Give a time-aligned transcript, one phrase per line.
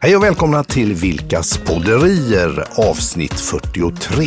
[0.00, 4.24] Hej och välkomna till Vilkas podderier avsnitt 43.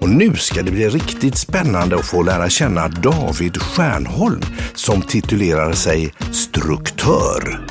[0.00, 4.40] Och nu ska det bli riktigt spännande att få lära känna David Stjärnholm
[4.74, 7.66] som titulerar sig struktör.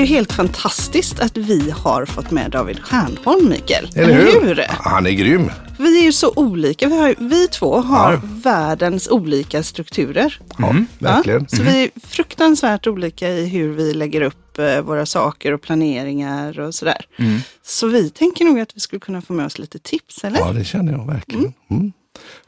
[0.00, 3.90] Ju helt fantastiskt att vi har fått med David Stjärnholm, Mikael.
[3.96, 4.64] Eller hur?
[4.68, 5.50] Han är grym.
[5.78, 6.88] Vi är ju så olika.
[6.88, 8.20] Vi, har, vi två har Ja.
[8.24, 10.40] världens olika strukturer.
[10.58, 11.46] Ja, verkligen.
[11.50, 15.62] Ja, så vi är fruktansvärt olika i hur vi lägger upp eh, våra saker och
[15.62, 17.04] planeringar och sådär.
[17.62, 20.38] Så vi tänker nog att vi skulle kunna få med oss lite tips, eller?
[20.38, 21.52] Ja, det känner jag verkligen.
[21.70, 21.92] Mm.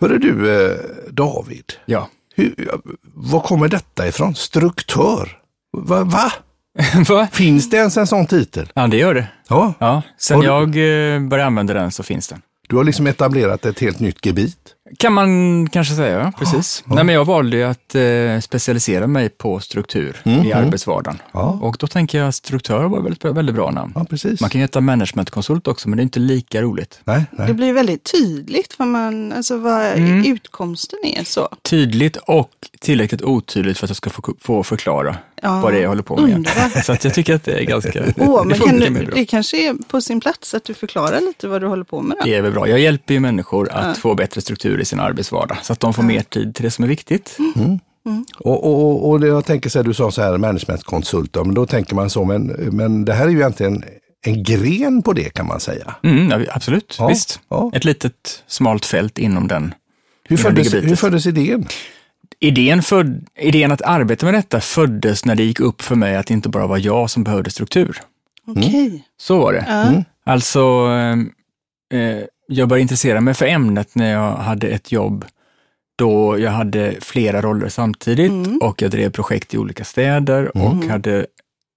[0.01, 0.77] Hörru du, eh,
[1.11, 1.65] David.
[1.87, 2.09] Ja.
[2.35, 2.71] Hur,
[3.15, 4.35] var kommer detta ifrån?
[4.35, 5.39] Struktör?
[5.77, 6.05] Va?
[6.05, 6.33] Va?
[7.33, 8.69] Finns det ens en sån titel?
[8.75, 9.27] Ja, det gör det.
[9.49, 9.75] Ja.
[9.79, 12.43] Ja, sen du- jag eh, började använda den så finns den.
[12.69, 14.57] Du har liksom etablerat ett helt nytt gebit.
[14.97, 16.83] Kan man kanske säga, ja, precis.
[16.87, 21.19] Nej, men jag valde ju att eh, specialisera mig på struktur i arbetsvardagen.
[21.33, 21.59] Ja.
[21.63, 23.93] Och då tänker jag att struktör var väldigt, väldigt bra namn.
[23.95, 24.41] Ja, precis.
[24.41, 27.01] Man kan ju heta managementkonsult också, men det är inte lika roligt.
[27.05, 27.55] Nej, Det nej.
[27.55, 30.25] blir väldigt tydligt vad, man, alltså vad Mm.
[30.33, 31.25] utkomsten är.
[31.25, 31.49] så.
[31.63, 35.83] Tydligt och tillräckligt otydligt för att jag ska få, få förklara Ja, vad det är
[35.83, 36.35] jag håller på med.
[36.35, 36.85] underbart.
[36.85, 38.05] Så att jag tycker att det är ganska...
[38.17, 41.61] Åh, det kan du, det kanske är på sin plats att du förklarar lite vad
[41.61, 42.17] du håller på med.
[42.21, 42.25] Då.
[42.25, 42.69] Det är väl bra.
[42.69, 46.03] Jag hjälper ju människor att få bättre struktur i sin arbetsvardag, så att de får
[46.03, 47.39] mer tid till det som är viktigt.
[48.39, 51.55] Och, och, och- och det jag tänker så här, du sa så här managementkonsult, men
[51.55, 53.85] då tänker man så, men, men det här är ju egentligen
[54.27, 55.95] en gren på det kan man säga.
[56.03, 57.41] Mm, ja, absolut, Ja, visst.
[57.49, 57.71] ja.
[57.75, 59.75] Ett litet smalt fält inom den.
[60.29, 61.67] Hur inom föddes, hur föddes idén?
[62.41, 66.27] Idén, föd, idén att arbeta med detta föddes när det gick upp för mig att
[66.27, 68.01] det inte bara var jag som behövde struktur.
[68.47, 69.05] Okej.
[69.21, 69.65] Så var det.
[69.69, 70.05] Ja.
[70.33, 70.61] Alltså,
[71.93, 75.25] eh, eh, jag började intressera mig för ämnet när jag hade ett jobb
[75.99, 78.59] då jag hade flera roller samtidigt Mm.
[78.63, 81.27] och jag drev projekt i olika städer och hade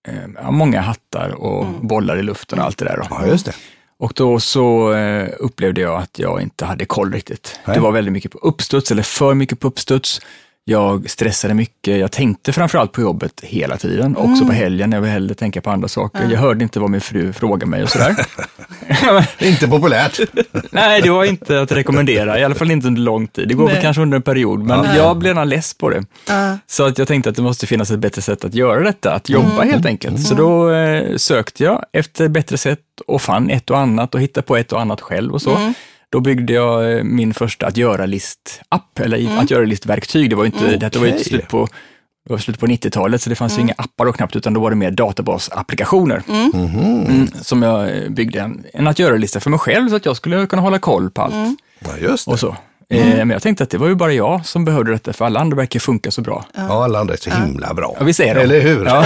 [0.07, 3.07] eh, många hattar och bollar i luften och allt det där.
[3.09, 3.53] Ja, just det.
[3.99, 7.59] Och då så eh, upplevde jag att jag inte hade koll riktigt.
[7.65, 7.75] Nej.
[7.75, 10.21] Det var väldigt mycket på uppstuds, eller för mycket på uppstuds.
[10.67, 11.99] Jag stressade mycket.
[11.99, 15.69] Jag tänkte framförallt på jobbet hela tiden, också på helgen när jag ville tänka på
[15.69, 16.27] andra saker.
[16.31, 18.15] Jag hörde inte vad min fru frågade mig och sådär.
[19.39, 20.19] Inte populärt.
[20.71, 23.47] Nej, det var inte att rekommendera, i alla fall inte under lång tid.
[23.47, 23.81] Det går väl Nej.
[23.81, 26.03] kanske under en period, men jag blev nog less på det.
[26.27, 26.57] Ja.
[26.67, 29.29] Så att jag tänkte att det måste finnas ett bättre sätt att göra detta, att
[29.29, 30.27] jobba helt enkelt.
[30.27, 34.47] Så då eh, sökte jag efter bättre sätt och fann ett och annat och hittade
[34.47, 35.73] på ett och annat själv och så.
[36.15, 40.29] Då byggde jag eh, min första att göra-list-app, eller i- att göra-list-verktyg.
[40.29, 41.67] Det var ju inte, detta var ju slut på
[42.27, 44.59] det var slut på 90-talet, så det fanns ju inga appar då knappt, utan då
[44.61, 46.21] var det mer databasapplikationer.
[46.53, 50.15] Mm, som jag eh, byggde en, en att göra-lista för mig själv, så att jag
[50.17, 51.33] skulle kunna hålla koll på allt
[51.79, 52.31] Ja, just det.
[52.31, 52.55] och så.
[52.89, 55.39] Eh, men jag tänkte att det var ju bara jag som behövde detta, för alla
[55.39, 56.45] andra verkar funka så bra.
[56.55, 57.95] Ja, alla andra är så himla bra.
[57.99, 58.41] Ja, vi säger det.
[58.41, 58.85] Eller hur?
[58.85, 59.05] Ja.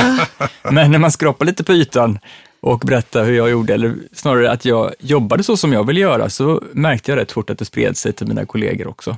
[0.71, 2.19] Men när man skrapar lite på ytan
[2.61, 6.29] och berättar hur jag gjorde, eller snarare att jag jobbade så som jag ville göra,
[6.29, 9.17] så märkte jag rätt fort att det spred sig till mina kollegor också.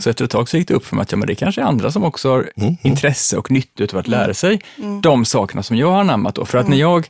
[0.00, 1.60] Så efter ett tag så gick det upp för mig att ja, men det kanske
[1.60, 2.50] är andra som också har
[2.82, 4.60] intresse och nytta av att lära sig
[5.02, 6.34] de sakerna som jag har anammat.
[6.34, 6.44] Då.
[6.44, 7.06] För att när jag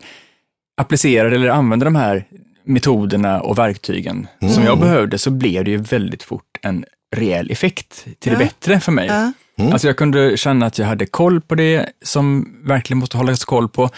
[0.76, 2.24] applicerar eller använder de här
[2.64, 6.84] metoderna och verktygen som jag behövde, så blev det ju väldigt fort en
[7.16, 8.38] rejäl effekt till det Ja.
[8.38, 9.06] bättre för mig.
[9.06, 9.32] Ja.
[9.72, 13.68] Alltså jag kunde känna att jag hade koll på det som verkligen måste hållas koll
[13.68, 13.90] på.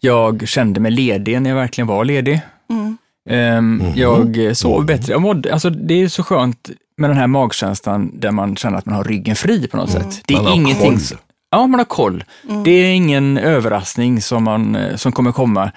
[0.00, 2.40] Jag kände mig ledig när jag verkligen var ledig.
[3.30, 5.12] Ehm, Jag sov bättre.
[5.12, 8.86] Jag mådde, alltså det är så skönt med den här magkänslan där man känner att
[8.86, 10.22] man har ryggen fri på något sätt.
[10.26, 10.90] Det är Man har ingenting.
[10.92, 11.18] koll.
[11.50, 12.24] Ja, man har koll.
[12.64, 15.72] Det är ingen överraskning som, man, eh, som kommer komma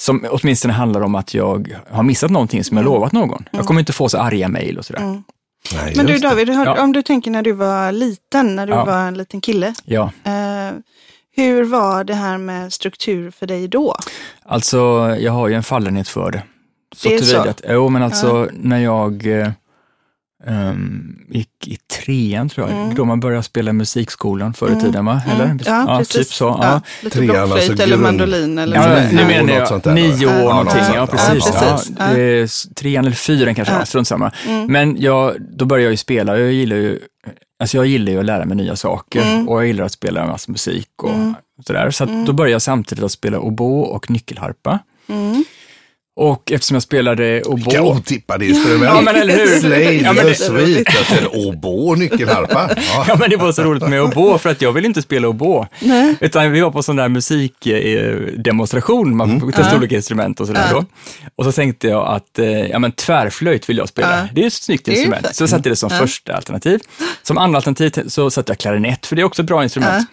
[0.00, 3.44] som åtminstone handlar om att jag har missat någonting som jag lovat någon.
[3.50, 5.22] Jag kommer inte få så arga mejl och sådär.
[5.74, 6.18] Nej, Men du.
[6.18, 6.82] David, har, Ja.
[6.82, 8.84] om du tänker när du var liten, när du Ja.
[8.84, 9.74] var en liten kille.
[9.84, 10.10] Ja.
[10.24, 10.72] Eh,
[11.36, 13.96] hur var det här med struktur för dig då?
[14.44, 14.78] Alltså,
[15.20, 16.42] jag har ju en fallenhet för det.
[16.96, 17.36] Så Det är så?
[17.38, 19.26] att, jo men alltså när jag
[20.46, 25.04] ehm, gick i trean tror jag, då man började spela i musikskolan förr i tiden
[25.04, 25.22] va?
[25.34, 25.44] Eller?
[25.44, 25.58] Mm.
[25.66, 26.16] Ja, precis.
[26.16, 26.44] typ så.
[26.44, 26.58] Ja.
[26.72, 28.88] Ja, lite Trean, blockflöjt alltså eller grund- mandolin eller Ja.
[29.10, 30.82] Nio nu menar jag sånt där, nio år Ja, någonting.
[30.94, 31.48] Ja, precis.
[31.54, 31.94] Ja, Ja, precis.
[31.96, 33.84] det är s- trean eller fyran kanske, ja.
[33.84, 34.32] strunt samma.
[34.68, 36.38] Men jag, då började jag ju spela.
[36.38, 36.98] Jag gillar ju,
[37.62, 40.28] alltså jag gillar ju att lära mig nya saker och jag gillar att spela en
[40.28, 41.10] massa musik och
[41.66, 41.90] sådär.
[41.90, 44.78] Så att då började jag samtidigt att spela oboe och nyckelharpa.
[46.16, 47.98] Och eftersom jag spelade Vilka oboe.
[47.98, 48.82] otippade instrument.
[48.82, 49.60] Ja, men eller hur?
[49.60, 50.94] Slade Ja, men the det- sweet.
[50.94, 52.70] Jag ser oboe och nyckelharpa.
[52.76, 53.04] Ja.
[53.08, 55.66] Ja, men det var så roligt med oboe för att jag ville inte spela oboe.
[55.80, 56.14] Nej.
[56.20, 60.84] Utan vi var på sån där musikdemonstration, man får testa olika instrument och sådär då.
[61.36, 64.18] Och så tänkte jag att, eh, ja men tvärflöjt vill jag spela.
[64.20, 64.28] Ja.
[64.34, 65.34] Det är ett snyggt instrument.
[65.36, 66.80] Så jag satte det som första alternativ.
[67.32, 70.06] Som andra alternativ så satte jag klarinett, för det är också ett bra instrument.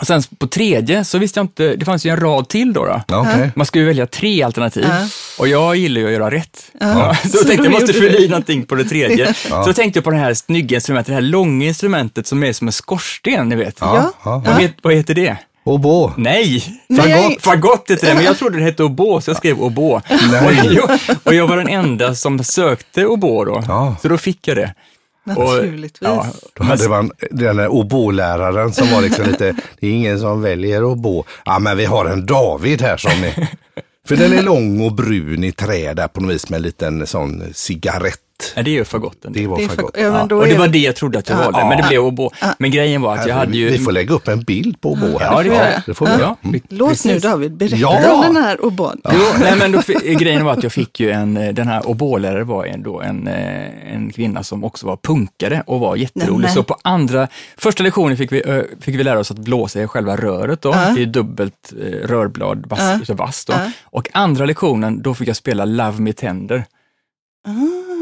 [0.00, 2.84] Och sen på tredje så visste jag inte, det fanns ju en rad till då.
[2.84, 3.16] då.
[3.16, 3.50] Okej.
[3.56, 5.06] Man skulle välja tre alternativ Ja.
[5.38, 6.62] och jag gillar ju att göra rätt.
[6.80, 7.14] Ja.
[7.22, 9.34] Så, Så jag tänkte jag måste fylla i någonting på det tredje.
[9.34, 12.52] Så då tänkte jag på det här snygga instrumentet, det här långa instrumentet som är
[12.52, 13.76] som en skorsten, ni vet.
[13.80, 14.12] Ja.
[14.24, 15.36] Vad, vet, vad heter det?
[15.64, 16.12] Oboe.
[16.16, 16.64] Nej!
[16.96, 20.02] Fagott, fagott heter det, men jag trodde det hette oboe, så jag skrev oboe.
[20.46, 23.62] Och jag, och jag var den enda som sökte oboe då,
[24.02, 24.74] så då fick jag det.
[25.24, 26.08] Naturligtvis.
[26.08, 30.42] ja, Då hade man den där oboeläraren som var liksom lite, det är ingen som
[30.42, 31.24] väljer oboe.
[31.44, 33.48] Ja men vi har en David här som är,
[34.08, 37.06] för den är lång och brun i trä där på något vis med en liten
[37.06, 38.18] sån cigarett.
[38.56, 39.32] Ja, det är ju fagotten.
[39.32, 39.90] Det var Det är gott.
[39.98, 41.88] ja, men Ja, och det är var det jag trodde att jag valde, men det
[41.88, 42.30] blev oboe.
[42.58, 43.68] Men grejen var att jag hade ju...
[43.70, 45.32] Vi får lägga upp en bild på oboe här.
[45.32, 45.82] Ja, det får jag.
[45.86, 46.12] det får vi.
[46.20, 47.12] Ja, vi- Låt precis.
[47.12, 48.12] nu David berätta Ja.
[48.28, 49.00] om den här obon.
[49.12, 49.80] Jo, nej men då,
[50.18, 53.28] grejen var att jag fick ju en, eh, den här oboelärare var en, då en,
[53.28, 56.32] eh, en kvinna som också var punkare och var jätterolig.
[56.36, 56.50] Nämen.
[56.54, 60.16] Så på andra, första lektionen fick vi, fick vi lära oss att blåsa i själva
[60.16, 60.98] röret då, Ja.
[60.98, 63.52] i dubbelt eh, rörblad, vass, vass då.
[63.52, 63.70] Ja.
[63.84, 66.64] Och andra lektionen, då fick jag spela Love Me Tender.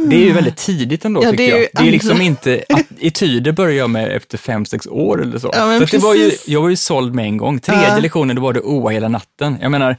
[0.09, 1.69] Det är ju väldigt tidigt ändå Ja, tycker det är jag.
[1.73, 5.51] Det är liksom inte, att, etyder börjar jag med efter fem, sex år eller så.
[5.53, 7.59] Ja, så att det var ju, jag var ju såld med en gång.
[7.61, 7.99] Tredje Ja.
[7.99, 9.57] lektionen, då var det oa hela natten.
[9.61, 9.97] Jag menar,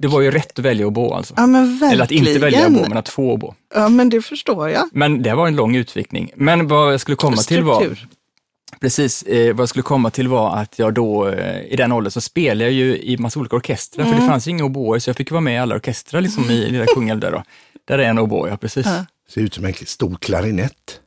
[0.00, 1.34] det var ju rätt att välja oboe alltså.
[1.36, 1.82] Ja men.
[1.92, 3.54] Eller att inte välja oboe, men att få oboe.
[3.74, 4.88] Ja men det förstår jag.
[4.92, 6.30] Men det var en lång utvikning.
[6.36, 8.06] Men vad jag skulle komma till var, Struktur.
[8.80, 12.10] Precis, eh, vad jag skulle komma till var att jag då, eh, i den åldern
[12.10, 14.14] så spelade jag ju i massa olika orkestrar, Mm.
[14.16, 16.50] för det fanns ju inga oboer, så jag fick vara med i alla orkestrar liksom
[16.50, 17.42] i Lilla Kungälv där då.
[17.88, 18.86] Där är en oboe, ja precis.
[18.86, 19.04] Ja.
[19.34, 21.00] Ser ut som en stor klarinett.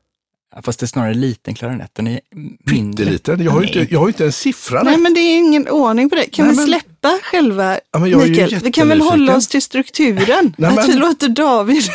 [0.64, 2.20] Fast det är snarare en liten klarinett, den är
[2.66, 3.06] mindre.
[3.06, 3.44] Pytteliten.
[3.44, 6.10] Jag har ju inte, jag har inte en siffra Nej men det är ingen ordning
[6.10, 6.24] på det.
[6.26, 8.56] Kan Nej, vi men- släppa själva, Ja, men jag är ju Mikael?
[8.64, 10.56] Vi kan väl hålla oss till strukturen?
[10.58, 11.84] Nej, Att men- vi låter David...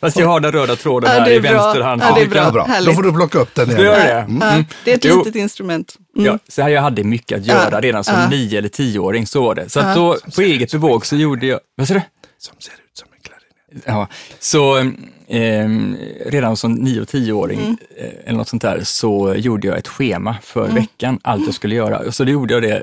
[0.00, 1.50] Fast jag har den röda tråden Ja, här det är i bra.
[1.52, 2.02] vänster hand.
[2.04, 2.38] Ja, det är bra.
[2.42, 2.68] Ja, bra.
[2.86, 3.82] Då får du plocka upp den igen.
[3.82, 4.12] göra det?
[4.12, 4.38] Mm.
[4.40, 5.18] Ja, det är ett Jo.
[5.18, 5.96] litet instrument.
[6.16, 6.26] Mm.
[6.26, 8.28] Ja, så här jag hade mycket att göra redan som ja.
[8.28, 9.68] nio eller tioåring, så var det.
[9.68, 12.00] Så att då, på eget bevåg så gjorde jag, vad sa du?
[12.38, 13.84] Som ser ut som en klarinett.
[13.86, 14.08] Ja,
[14.38, 14.90] så
[15.28, 15.96] ehm,
[16.26, 17.76] redan som nio och tioåring Mm.
[17.96, 20.74] eh, eller något sånt där så gjorde jag ett schema för Mm.
[20.74, 21.98] veckan, allt jag skulle göra.
[21.98, 22.82] Och så då gjorde jag det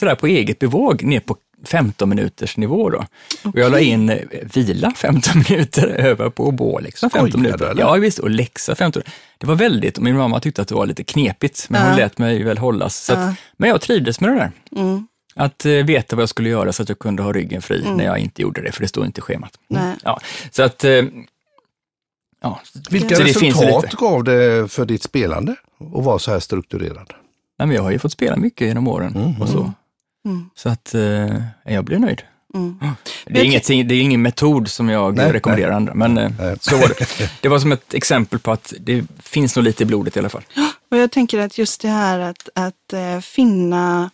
[0.00, 3.04] sådär på eget bevåg ner på 15 minuters nivå då.
[3.44, 4.18] Och jag la in eh,
[4.54, 7.70] vila 15 minuter, öva på oboe liksom 15 Skojar du, minuter.
[7.70, 7.82] eller?
[7.82, 9.02] Ja visst, och läxa 15
[9.38, 11.96] Det var väldigt, och min mamma tyckte att det var lite knepigt, men hon Ja.
[11.96, 13.04] lät mig väl hållas.
[13.04, 14.52] Så att, Men jag trivdes med det där.
[14.82, 15.06] Mm.
[15.36, 18.04] Att eh, veta vad jag skulle göra så att jag kunde ha ryggen fri när
[18.04, 19.52] jag inte gjorde det, för det stod inte i schemat.
[19.68, 19.96] Nej.
[20.04, 20.20] Ja,
[20.50, 21.02] så att, eh,
[22.42, 22.60] ja.
[22.90, 25.56] Vilka så resultat gav det för ditt spelande
[25.96, 27.12] att vara så här strukturerad?
[27.58, 29.72] Nej, men jag har ju fått spela mycket genom åren och så.
[30.24, 30.50] Mm.
[30.54, 32.22] Så att eh, jag blir nöjd.
[32.54, 32.78] Mm.
[33.26, 35.76] Det är, ingenting, det är ingen metod som jag Nej, rekommenderar nej.
[35.76, 36.56] andra, men eh, Nej.
[36.60, 37.30] så var det.
[37.40, 40.28] Det var som ett exempel på att det finns nog lite i blodet i alla
[40.28, 40.42] fall.
[40.90, 44.10] Och jag tänker att just det här att, att eh, finna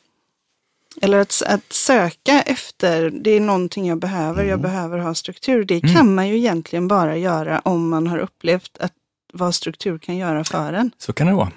[1.03, 5.65] eller att, att söka efter, det är någonting jag behöver, jag behöver ha struktur.
[5.65, 8.93] Det kan man ju egentligen bara göra om man har upplevt att
[9.33, 10.91] vad struktur kan göra för en.
[10.99, 11.53] Så kan det vara.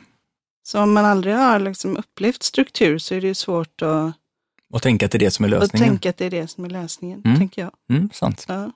[0.64, 4.14] Så om man aldrig har liksom upplevt struktur så är det ju svårt att,
[4.74, 5.88] Och tänka att det är det som är lösningen.
[5.90, 7.38] tänka att det är det som är lösningen, Mm.
[7.38, 7.72] tänker jag.
[7.98, 8.46] Mm, sant.
[8.48, 8.72] Ja.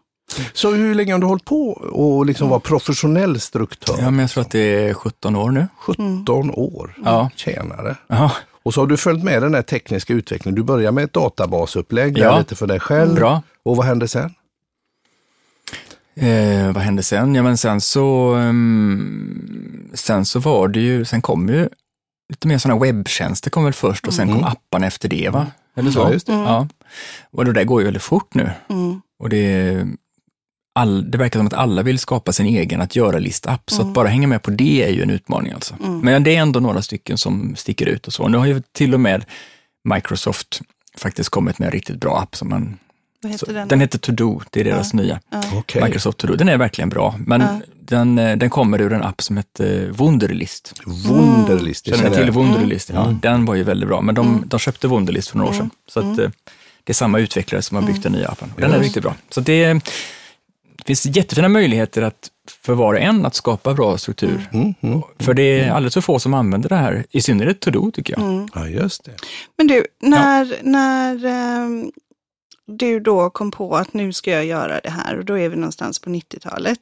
[0.53, 3.95] Så hur länge har du hållit på och liksom vara professionell struktör?
[3.99, 4.59] Ja, men jag tror att det
[4.89, 5.67] är 17 år nu.
[5.79, 6.97] 17 år.
[7.05, 7.29] Ja.
[7.35, 7.95] Tjänare.
[8.07, 8.31] Ja,
[8.63, 10.55] Och så har du följt med den här tekniska utvecklingen.
[10.55, 12.39] Du börjar med ett databasupplägg Ja.
[12.39, 13.15] lite för dig själv.
[13.15, 13.41] bra.
[13.63, 14.33] Och vad hände sen?
[16.15, 17.35] Eh, vad hände sen?
[17.35, 21.69] Ja, men sen så, ehm, sen så var det ju, sen kom ju
[22.29, 25.47] lite mer sådana webbtjänster kom väl först och sen kom apparna efter det, va?
[25.77, 25.99] Eller så?
[25.99, 26.33] Ja, just det.
[26.33, 26.67] Ja.
[27.31, 28.51] Och det där går ju väldigt fort nu.
[28.69, 29.01] Mm.
[29.19, 29.85] Och det,
[30.75, 34.07] all, det verkar som att alla vill skapa sin egen att göra-list-app, så att bara
[34.07, 35.75] hänga med på det är ju en utmaning alltså.
[35.79, 38.27] Men det är ändå några stycken som sticker ut och så.
[38.27, 39.25] Nu har ju till och med
[39.83, 40.61] Microsoft
[40.97, 42.77] faktiskt kommit med en riktigt bra app som man
[43.27, 43.67] Vad heter så, den?
[43.67, 45.19] den heter To-Do, det är deras nya.
[45.53, 45.83] Okej.
[45.83, 46.35] Microsoft To-Do.
[46.35, 47.59] Den är verkligen bra, men Ja.
[47.81, 50.73] den, eh, den kommer ur en app som heter Wunderlist.
[50.85, 51.85] Wunderlist.
[51.85, 52.31] det Känner ni till.
[52.31, 52.89] Wunderlist?
[52.93, 55.69] Ja, Den var ju väldigt bra, men de, de köpte Wunderlist för några år sedan.
[55.89, 56.29] Så att, eh,
[56.83, 58.53] det är samma utvecklare som har byggt den nya appen.
[58.57, 59.15] Den är riktigt bra.
[59.29, 62.29] Så det, det finns jättefina möjligheter att
[62.61, 64.49] för var och en att skapa bra struktur.
[64.53, 65.01] Mm, mm.
[65.19, 68.21] För det är alldeles för få som använder det här, i synnerhet To-Do tycker jag.
[68.29, 68.47] Mm.
[68.55, 69.11] Ja, just det.
[69.57, 71.91] Men du, när, när ehm,
[72.67, 75.55] du då kom på att nu ska jag göra det här och då är vi
[75.55, 76.79] någonstans på 90-talet.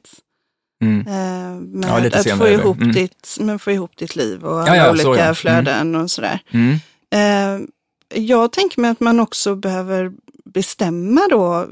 [0.82, 1.00] Mm.
[1.06, 2.52] Eh, med Ja, att få senare.
[2.52, 2.92] ihop, Mm.
[2.92, 5.24] ditt, men få ihop ditt liv och Ja, alla ja, så, olika ja.
[5.24, 5.34] Mm.
[5.34, 6.40] flöden och sådär.
[6.50, 6.78] Mm.
[7.14, 7.66] Eh,
[8.14, 10.12] jag tänker mig att man också behöver
[10.44, 11.66] bestämma då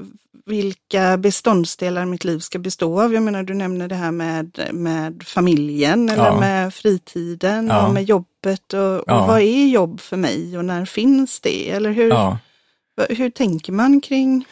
[0.45, 3.13] vilka beståndsdelar mitt liv ska bestå av.
[3.13, 8.73] Jag menar, du nämner det här med, med familjen eller med fritiden och med jobbet.
[8.73, 11.69] Och, och vad är jobb för mig och när finns det?
[11.69, 12.09] Eller hur.
[13.09, 14.45] Hur tänker man kring?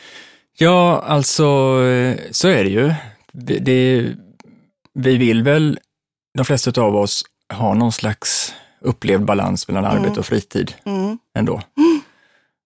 [0.57, 1.43] Ja, alltså
[1.85, 2.93] eh, så är det ju.
[3.31, 4.09] Det, det,
[4.93, 5.79] vi vill väl,
[6.38, 7.23] de flesta av oss,
[7.53, 9.97] ha någon slags upplevd balans mellan Mm.
[9.97, 11.62] arbete och fritid Mm, ändå.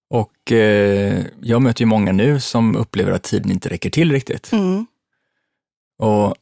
[0.10, 4.52] Och eh, jag möter ju många nu som upplever att tiden inte räcker till riktigt.
[4.52, 4.86] mm,
[6.00, 6.36] Och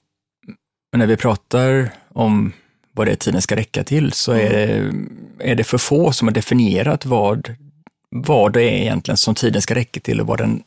[0.98, 2.54] när vi pratar om
[2.92, 4.94] vad det är tiden ska räcka till så är det,
[5.51, 7.56] är det för få som har definierat vad,
[8.24, 10.63] vad det är egentligen som tiden ska räcka till och vad, den,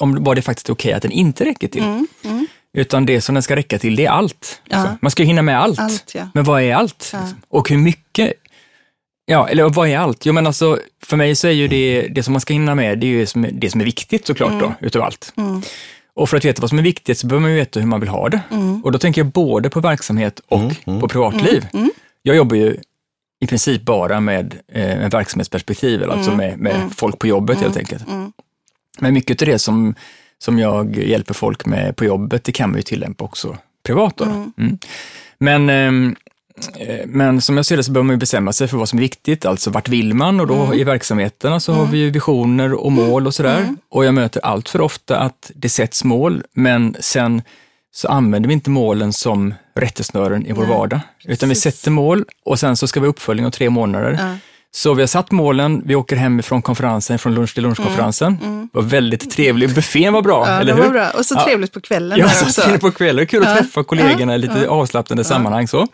[0.00, 1.82] om, vad det faktiskt är okej att den inte räcker till.
[1.82, 2.46] mm, mm.
[2.76, 4.60] Utan det som den ska räcka till, det är allt.
[4.68, 4.76] Ja.
[4.76, 5.78] Alltså, Man ska ju hinna med allt.
[5.78, 6.28] Allt ja.
[6.34, 7.10] Men vad är allt?
[7.12, 7.20] Ja.
[7.20, 7.40] Liksom?
[7.48, 8.32] Och hur mycket?
[9.26, 10.26] Ja, eller vad är allt?
[10.26, 12.98] Jo, men alltså, för mig så är ju det, det som man ska hinna med,
[12.98, 15.32] det är ju det som är, det som är viktigt såklart då, utav allt.
[15.36, 15.62] Mm.
[16.14, 18.00] Och för att veta vad som är viktigt så behöver man ju veta hur man
[18.00, 18.40] vill ha det.
[18.50, 18.84] Mm.
[18.84, 21.66] Och då tänker jag både på verksamhet och på privatliv.
[21.72, 21.90] Mm.
[22.22, 22.76] Jag jobbar ju
[23.40, 27.76] i princip bara med, eh, med verksamhetsperspektiv, eller alltså med, med folk på jobbet helt
[27.76, 28.08] enkelt.
[28.08, 28.32] Mm.
[28.98, 29.94] Men mycket av det som,
[30.38, 34.16] som jag hjälper folk med på jobbet, det kan man ju tillämpa också privat.
[34.16, 34.24] Då.
[34.24, 34.78] Mm.
[35.38, 36.16] Men, ehm,
[36.78, 38.98] eh, men som jag ser det så behöver man ju bestämma sig för vad som
[38.98, 40.40] är viktigt, alltså vart vill man?
[40.40, 43.68] Och då i verksamheterna så har vi ju visioner och mål och sådär.
[43.88, 47.42] Och jag möter allt för ofta att det sätts mål, men sen
[47.96, 51.00] så använder vi inte målen som rättesnören i vår vardag.
[51.24, 51.74] Utan vi precis.
[51.76, 54.16] sätter mål och sen så ska vi ha uppföljning om tre månader.
[54.20, 54.36] Ja.
[54.70, 58.38] Så vi har satt målen, vi åker hem från konferensen, från lunch till lunchkonferensen.
[58.72, 60.82] Det var väldigt trevligt, buffén var bra, Mm, Ja, eller hur?
[60.82, 61.10] var bra.
[61.10, 61.44] Och så Ja.
[61.44, 63.26] trevligt på kvällen Ja, så till på kvällen.
[63.26, 63.56] Kul att Ja.
[63.62, 65.68] träffa kollegorna i lite avslappnande sammanhang.
[65.68, 65.86] Så.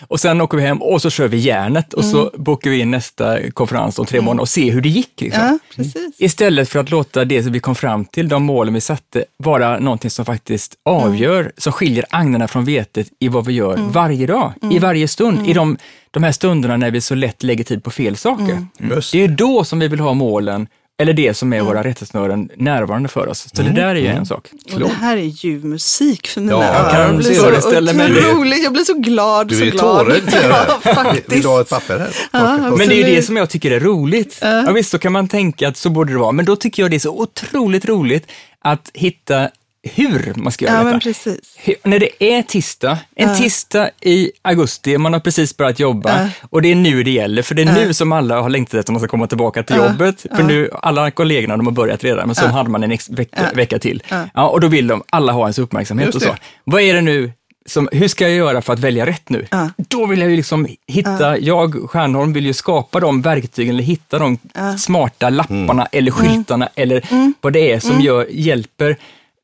[0.00, 2.90] Och sen åker vi hem och så kör vi järnet och så bokar vi in
[2.90, 5.20] nästa konferens om tre månader och ser hur det gick.
[5.20, 5.42] Liksom.
[5.42, 6.16] Ja, precis.
[6.18, 9.78] Istället för att låta det som vi kom fram till, de målen vi satte, vara
[9.78, 14.52] någonting som faktiskt avgör, som skiljer agnarna från vetet i vad vi gör varje dag,
[14.70, 15.76] i varje stund, i de,
[16.10, 18.66] de här stunderna när vi så lätt lägger tid på fel saker.
[18.80, 19.00] Mm.
[19.12, 20.66] Det är då som vi vill ha målen,
[21.00, 23.46] eller det som är våra rättesnören, närvarande för oss.
[23.54, 24.46] Så det där är ju en sak.
[24.74, 26.94] Och det här är ljuv musik för mina Ja, öron.
[27.04, 29.80] jag blir så otroligt, jag blir så glad, Du är glad.
[30.06, 31.32] tårögd Ja, faktiskt.
[31.32, 32.08] Vill du ha ett papper här?
[32.32, 34.38] Ja, Men det är ju det som jag tycker är roligt.
[34.42, 36.90] Ja, visst, så kan man tänka att så borde det vara, men då tycker jag
[36.90, 38.26] det är så otroligt roligt
[38.64, 39.48] att hitta
[39.82, 40.90] hur man ska göra Ja, detta.
[40.90, 41.54] men precis.
[41.56, 46.28] Hur- När det är tisdag, en tisdag i augusti, man har precis börjat jobba Ja.
[46.50, 48.78] och det är nu det gäller, för det är nu som alla har längtat efter
[48.78, 49.86] att man ska komma tillbaka till Ja.
[49.86, 50.26] jobbet.
[50.36, 53.42] För nu, alla kollegorna de har börjat redan, men så hade man en vecka, Ja.
[53.54, 54.02] vecka till.
[54.08, 54.24] Ja.
[54.34, 56.34] Ja, och då vill de alla ha ens uppmärksamhet och så.
[56.64, 57.32] Vad är det nu
[57.66, 59.46] som, hur ska jag göra för att välja rätt nu?
[59.50, 59.70] Ja.
[59.76, 64.18] Då vill jag ju liksom hitta, jag, Stjärnholm, vill ju skapa de verktygen eller hitta
[64.18, 64.38] de
[64.78, 67.02] smarta lapparna eller skyltarna eller
[67.40, 68.96] vad det är som gör, hjälper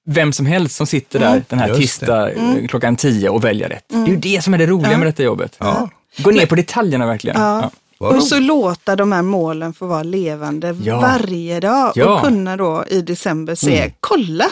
[0.06, 3.68] vem som helst som sitter där den här Just tisdag eh, klockan tio och väljer
[3.68, 3.84] rätt.
[3.88, 5.56] Det är ju det som är det roliga med detta jobbet.
[5.60, 5.90] Ja.
[6.18, 7.40] Gå ner på detaljerna verkligen.
[7.40, 7.70] Ja.
[7.98, 11.00] Och så låta de här målen få vara levande Ja.
[11.00, 12.14] varje dag Ja.
[12.14, 14.46] och kunna då i december se, kolla,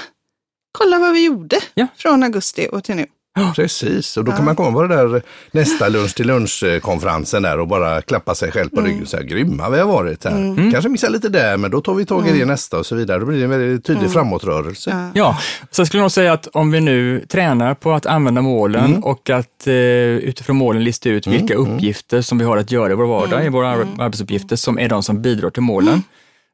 [0.78, 1.87] kolla vad vi gjorde Ja.
[1.97, 3.06] från augusti och till nu.
[3.57, 7.69] Precis, och då kan man komma på det där nästa lunch till lunch-konferensen där och
[7.69, 10.71] bara klappa sig själv på ryggen och säga grymma vi har varit här.
[10.73, 13.19] Kanske missa lite där, men då tar vi tag i det nästa och så vidare.
[13.19, 15.11] Då blir det en väldigt tydlig framåtrörelse.
[15.15, 15.39] Ja,
[15.71, 19.31] så jag skulle nog säga att om vi nu tränar på att använda målen och
[19.31, 23.07] att eh, utifrån målen lista ut vilka uppgifter som vi har att göra i vår
[23.07, 26.03] vardag, i våra ar- arbetsuppgifter, som är de som bidrar till målen.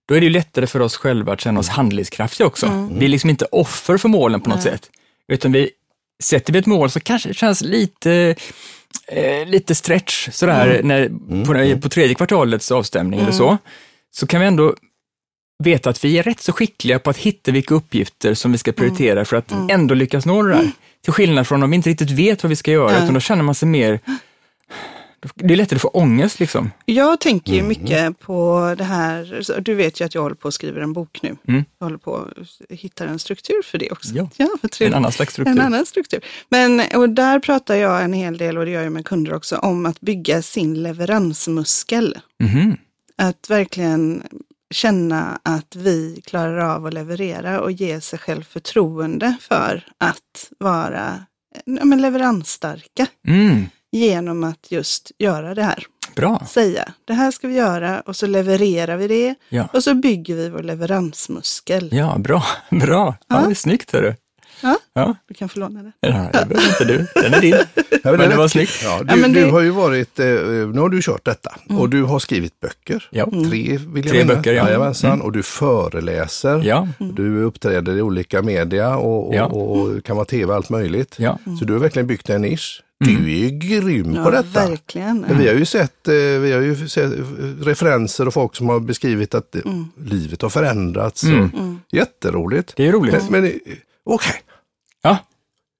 [0.08, 2.88] Då är det ju lättare för oss själva att känna oss handlingskraftiga också.
[2.92, 4.82] Vi är liksom inte offer för målen på något sätt,
[5.32, 5.70] utan vi
[6.22, 8.34] sätter vi ett mål så kanske det känns lite
[9.08, 11.08] eh, lite stretch sådär när,
[11.44, 13.58] på, på tredje kvartalets avstämning eller så,
[14.10, 14.74] så kan vi ändå
[15.64, 18.72] veta att vi är rätt så skickliga på att hitta vilka uppgifter som vi ska
[18.72, 20.70] prioritera för att ändå lyckas nå det där.
[21.04, 23.42] Till skillnad från om vi inte riktigt vet vad vi ska göra, utan då känner
[23.42, 24.00] man sig mer
[25.34, 26.70] det är lättare att få ångest liksom.
[26.84, 30.54] Jag tänker ju mycket på det här, du vet ju att jag håller på att
[30.54, 31.36] skriva en bok nu.
[31.48, 31.64] Mm.
[31.78, 34.14] Jag håller på att hitta en struktur för det också.
[34.14, 34.28] Ja.
[34.62, 35.52] vad En annan slags struktur.
[35.52, 36.20] En annan struktur.
[36.48, 39.56] Men, och där pratar jag en hel del, och det gör jag med kunder också,
[39.56, 42.18] om att bygga sin leveransmuskel.
[42.40, 42.76] Mhm.
[43.16, 44.22] Att verkligen
[44.70, 51.24] känna att vi klarar av att leverera och ge sig själv förtroende för att vara
[51.64, 53.64] ja, men leveransstarka Mm.
[53.92, 55.84] Genom att just göra det här.
[56.16, 56.42] Bra.
[56.48, 59.68] säga, det här ska vi göra och så levererar vi det Ja.
[59.72, 61.88] och så bygger vi vår leveransmuskel.
[61.92, 62.42] Ja, bra.
[62.70, 63.14] Bra.
[63.28, 64.14] Ja, det är snyggt, hörru.
[64.62, 64.76] Ja.
[64.94, 65.14] Ja.
[65.28, 65.92] Du kan få låna det.
[66.00, 67.06] Ja, det behöver inte du.
[67.22, 67.54] Den är din.
[68.04, 68.80] Ja, Men det var snyggt.
[68.84, 71.54] Ja, du, Ja, men du det- har ju varit, eh, nu har du kört detta
[71.68, 73.08] och du har skrivit böcker.
[73.10, 73.24] Ja.
[73.30, 74.36] Tre vill jag Tre minnas.
[74.36, 74.66] böcker, ja.
[74.66, 75.20] Jajamensan.
[75.20, 76.62] Och du föreläser.
[76.64, 76.88] Ja.
[76.98, 79.44] Du uppträder i olika media och, och, Ja.
[79.44, 81.14] och kan vara tv och allt möjligt.
[81.18, 81.38] Ja.
[81.58, 82.82] Så du har verkligen byggt en nisch.
[83.00, 84.66] Du är ju grym Ja, på detta.
[84.68, 85.38] verkligen.
[85.38, 87.24] Vi har ju sett, eh, vi har ju sett eh,
[87.62, 89.62] referenser och folk som har beskrivit att eh,
[90.04, 91.22] livet har förändrats.
[91.24, 91.30] Och,
[91.92, 92.72] Jätteroligt.
[92.76, 93.14] Det är roligt.
[93.30, 93.52] Men, men eh,
[94.04, 94.34] okej,
[95.02, 95.16] Ja.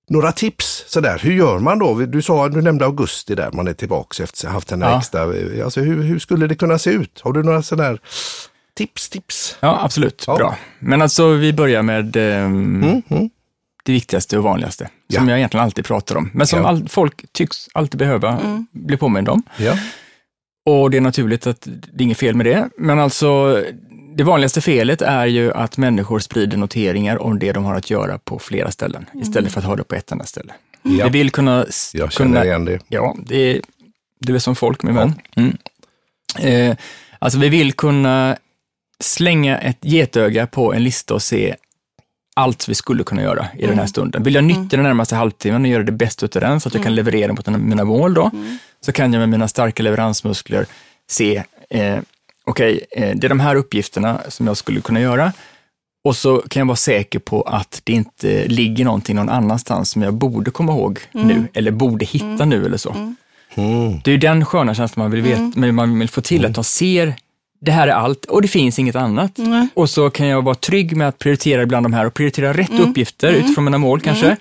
[0.08, 1.18] några tips sådär.
[1.22, 1.94] Hur gör man då?
[1.94, 4.98] Du sa, du nämnde augusti där, man är tillbaka efter att ha haft en Ja.
[4.98, 5.34] extra.
[5.37, 7.20] eh, Alltså hur, hur skulle det kunna se ut?
[7.25, 7.98] Har du några sådär
[8.76, 9.56] tips, tips?
[9.60, 10.25] Ja, absolut.
[10.26, 10.37] Ja.
[10.37, 10.56] Bra.
[10.78, 13.30] Men alltså, vi börjar med ehm, Mm, mm.
[13.88, 15.30] Det viktigaste och vanligaste, som Ja.
[15.33, 16.68] jag egentligen alltid pratar om, men som Ja.
[16.68, 18.40] all, folk tycks alltid behöva
[18.73, 19.42] bli påminna om.
[19.59, 19.78] Ja.
[20.66, 21.61] Och det är naturligt att
[21.92, 23.62] det är inget fel med det, men alltså
[24.16, 28.18] det vanligaste felet är ju att människor sprider noteringar om det de har att göra
[28.18, 30.52] på flera ställen, istället för att ha det på ett enda ställe.
[30.83, 31.04] Ja.
[31.04, 31.66] Vi vill kunna...
[31.92, 32.78] Jag känner kunna igen det.
[32.88, 33.61] Ja, det är,
[34.21, 35.14] det är som folk, min vän.
[35.37, 35.57] Mm.
[36.38, 36.76] Eh,
[37.18, 38.37] alltså, vi vill kunna
[39.00, 41.54] slänga ett getöga på en lista och se
[42.38, 44.23] allt vi skulle kunna göra i den här stunden.
[44.23, 46.83] Vill jag nyttja den närmaste halvtimmen och göra det bästa utav den så att jag
[46.83, 48.30] kan leverera mot mina mål då,
[48.80, 50.66] så kan jag med mina starka leveransmuskler
[51.11, 51.99] se, eh,
[52.45, 55.33] okej, eh, det är de här uppgifterna som jag skulle kunna göra.
[56.04, 60.02] Och så kan jag vara säker på att det inte ligger någonting någon annanstans som
[60.02, 62.97] jag borde komma ihåg nu, eller borde hitta nu eller så.
[63.54, 64.00] Mm.
[64.04, 66.54] Det är ju den sköna känslan man vill, veta, men man vill få till, att
[66.54, 67.14] de ser
[67.61, 69.33] det här är allt och det finns inget annat.
[69.37, 69.69] Nej.
[69.75, 72.81] Och så kan jag vara trygg med att prioritera bland de här och prioritera rätt
[72.81, 74.37] uppgifter utifrån mina mål kanske.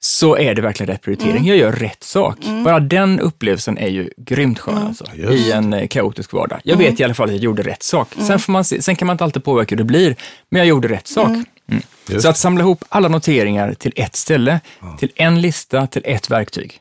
[0.00, 1.46] Så är det verkligen rätt prioritering.
[1.46, 2.38] Jag gör rätt sak.
[2.64, 6.60] Bara den upplevelsen är ju grymt skön alltså, i en eh, kaotisk vardag.
[6.64, 8.08] Jag vet i alla fall att jag gjorde rätt sak.
[8.26, 10.16] Sen, får man se, sen kan man inte alltid påverka hur det blir,
[10.50, 11.28] men jag gjorde rätt sak.
[11.28, 11.82] Mm.
[12.20, 14.60] Så att samla ihop alla noteringar till ett ställe,
[14.98, 16.78] till en lista, till ett verktyg.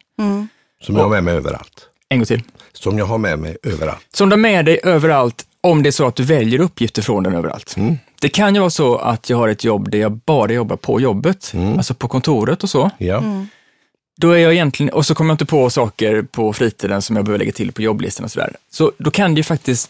[0.82, 1.90] Som jag har med mig överallt.
[2.10, 2.44] En gång till.
[2.84, 4.06] Som jag har med mig överallt.
[4.14, 7.24] Som du har med dig överallt om det är så att du väljer uppgifter från
[7.24, 7.76] den överallt.
[8.22, 11.02] Det kan ju vara så att jag har ett jobb där jag bara jobbar på
[11.02, 12.92] jobbet, alltså på kontoret och så.
[12.98, 13.24] Ja.
[14.18, 17.26] Då är jag egentligen, och så kommer jag inte på saker på fritiden som jag
[17.26, 18.56] behöver lägga till på jobblistan och sådär.
[18.72, 19.90] Så då kan det ju faktiskt,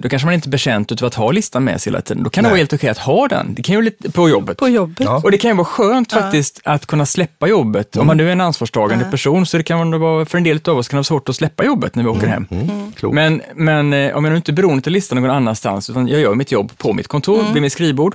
[0.00, 2.22] då kanske man inte är bekänt utav att ha listan med sig hela tiden.
[2.24, 2.52] Då kan det Nej.
[2.52, 3.54] vara helt okej att ha den.
[3.54, 4.58] Det kan ju vara lite på jobbet.
[4.58, 5.00] På jobbet.
[5.06, 5.20] Ja.
[5.24, 7.96] Och det kan ju vara skönt faktiskt att kunna släppa jobbet.
[7.96, 10.60] Om man nu är en ansvarstagande person så det kan det vara, för en del
[10.64, 12.46] av oss kan det vara svårt att släppa jobbet när vi åker hem.
[12.50, 12.92] Mm.
[12.92, 13.14] Klokt.
[13.14, 16.20] Men, men eh, om jag nu inte är beroende av listan någon annanstans, utan jag
[16.20, 18.14] gör mitt jobb på mitt kontor, vid mitt skrivbord,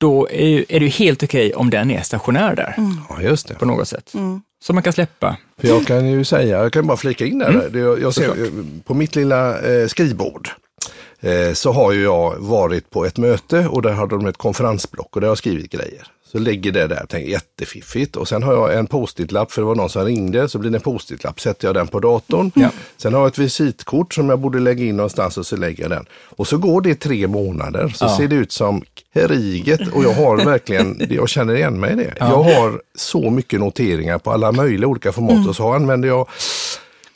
[0.00, 2.74] då är, är det ju helt okej om den är stationär där
[3.08, 3.54] Ja, just det.
[3.54, 4.12] på något sätt.
[4.62, 5.36] Så man kan släppa.
[5.60, 7.48] För jag kan ju säga, jag kan bara flika in där.
[7.48, 7.72] Mm.
[7.72, 8.38] Det, jag, jag ser, Såklart.
[8.38, 8.52] eh,
[8.86, 10.52] på mitt lilla eh, skrivbord eh,
[11.54, 15.20] så har ju jag varit på ett möte och där hade de ett konferensblock och
[15.20, 16.06] där har jag skrivit grejer.
[16.32, 18.16] Så lägger det där, tänker jättefiffigt.
[18.16, 20.76] Och sen har jag en post-it-lapp för det var någon som ringde, så blir det
[20.76, 21.40] en post-it-lapp.
[21.40, 22.50] Sätter jag den på datorn.
[22.96, 25.90] Sen har jag ett visitkort som jag borde lägga in någonstans och så lägger jag
[25.90, 26.06] den.
[26.36, 28.16] Och så går det tre månader så Ja.
[28.16, 28.82] ser det ut som
[29.14, 32.14] kriget och jag har verkligen, jag känner igen mig i det.
[32.18, 36.28] Jag har så mycket noteringar på alla möjliga olika format och så använder jag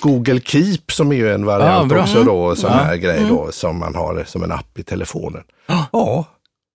[0.04, 2.02] Google Keep som är ju en variant Ja, bra.
[2.02, 2.76] också då, sån Ja.
[2.76, 5.42] här grej då som man har som en app i telefonen.
[5.92, 6.24] Ja,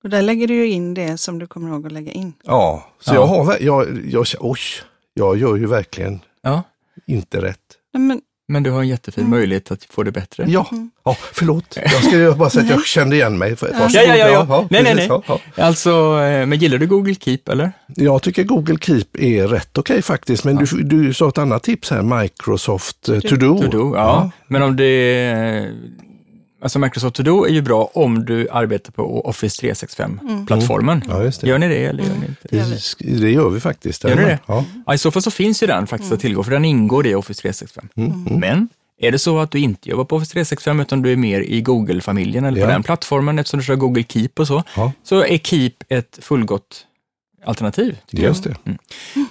[0.04, 2.34] Och där lägger du ju in det som du kommer ihåg att lägga in.
[2.44, 2.84] ja.
[3.00, 3.16] Så Ja.
[3.16, 4.60] jag har, jag, jag, oj,
[5.14, 6.64] jag gör ju verkligen Ja.
[7.08, 7.60] inte rätt.
[7.94, 10.46] Nej, men, Men du har en jättefin möjlighet att få det bättre.
[10.48, 10.70] Ja,
[11.06, 11.78] ja förlåt.
[11.84, 13.52] Jag ska ju bara säga att jag kände igen mig.
[13.52, 13.92] Varsågod.
[13.92, 14.68] Ja, ja, ja, ja.
[14.70, 15.10] Nej, nej, precis.
[15.10, 15.22] nej.
[15.28, 15.64] Ja, ja.
[15.64, 15.90] Alltså,
[16.22, 17.72] eh, men gillar du Google Keep eller?
[17.88, 21.92] Jag tycker Google Keep är rätt okej faktiskt, men du, du sa ett annat tips
[21.92, 23.58] här, Microsoft eh, To Do.
[23.58, 24.32] To do, ja.
[24.48, 25.74] Men om det
[26.62, 31.02] Alltså Microsoft To Do är ju bra om du arbetar på Office 365-plattformen.
[31.08, 31.48] Ja, just det.
[31.48, 32.58] Gör ni det eller gör ni inte det?
[33.00, 34.04] Det, det gör vi faktiskt.
[34.04, 34.40] Gör ni det?
[34.46, 34.66] Ja.
[34.86, 37.16] Ja, I så fall så finns ju den faktiskt att tillgå, för den ingår i
[37.16, 37.90] Office 365.
[38.40, 38.70] Men
[39.02, 41.62] är det så att du inte jobbar på Office 365 utan du är mer i
[41.62, 42.74] Google-familjen eller på Ja.
[42.74, 44.92] den plattformen eftersom du kör Google Keep och så, Ja.
[45.04, 46.86] så är Keep ett fullgott
[47.46, 47.98] alternativ.
[48.12, 48.56] Just det.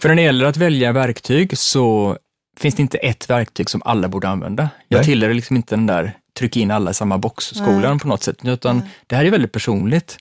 [0.00, 2.16] För när det gäller att välja verktyg så
[2.60, 4.68] finns det inte ett verktyg som alla borde använda.
[4.88, 5.04] Jag Nej.
[5.04, 8.82] tillhör liksom inte den där tryck in alla i samma box-skolan på något sätt, utan
[9.06, 10.18] det här är väldigt personligt.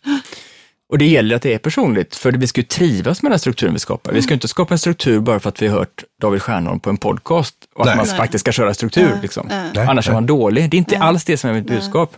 [0.89, 3.73] Och det gäller att det är personligt, för vi ska ju trivas med den strukturen
[3.73, 4.13] vi skapar.
[4.13, 6.79] Vi ska ju inte skapa en struktur bara för att vi har hört David Stjernholm
[6.79, 7.91] på en podcast och Nej.
[7.91, 8.17] att man Nej.
[8.17, 9.09] faktiskt ska köra struktur.
[9.09, 9.19] Nej.
[9.21, 9.47] Liksom.
[9.49, 9.71] Nej.
[9.75, 10.69] Nej, Annars är man dålig.
[10.69, 12.15] Det är inte alls det som är mitt budskap.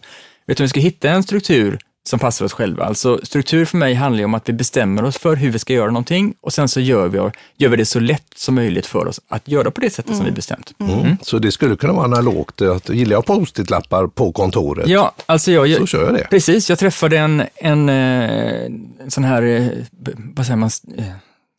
[0.47, 2.85] Utan vi ska hitta en struktur som passar oss själva.
[2.85, 5.73] Alltså struktur för mig handlar ju om att vi bestämmer oss för hur vi ska
[5.73, 7.17] göra någonting och sen så gör vi,
[7.57, 10.25] gör vi det så lätt som möjligt för oss att göra på det sättet som
[10.25, 10.73] vi bestämt.
[10.79, 11.17] Mm.
[11.21, 15.77] Så det skulle kunna vara analogt, att gillar jag post-it-lappar på kontoret Ja, alltså jag,
[15.77, 16.27] så kör jag det.
[16.29, 18.69] Precis, jag träffade en, en, eh,
[19.07, 19.67] sån här, eh,
[20.35, 21.03] vad säger man, eh,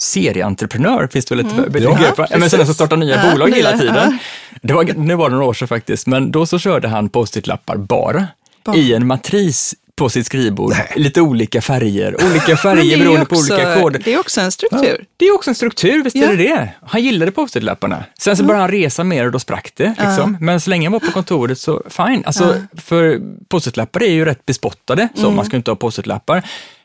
[0.03, 1.73] serieentreprenör, finns det väl ett mm.
[1.73, 2.15] begrepp?
[2.19, 4.19] Ja, Ja, men sådana som startar nya Ja, bolag hela nya, tiden.
[4.63, 7.77] Det var, nu var det några år sedan faktiskt, men då så körde han post-it-lappar
[7.77, 8.27] bara,
[8.65, 8.77] Bara.
[8.77, 10.73] i en matris på sitt skrivbord.
[10.73, 10.93] Nej.
[10.97, 14.01] Lite olika färger, olika färger beroende på också- olika koder.
[14.05, 15.05] Det är också en struktur.
[15.17, 16.25] Det är också en struktur, visst Ja.
[16.27, 16.69] är det det?
[16.87, 18.05] Han gillade post-it-lapparna.
[18.19, 19.95] Sen så började han resa mer och då sprack det.
[19.99, 20.37] Liksom.
[20.41, 22.23] Men så länge han var på kontoret så fine.
[22.27, 26.43] Alltså, För post-it-lappar är ju rätt bespottade, så man ska inte ha post-it-lappar.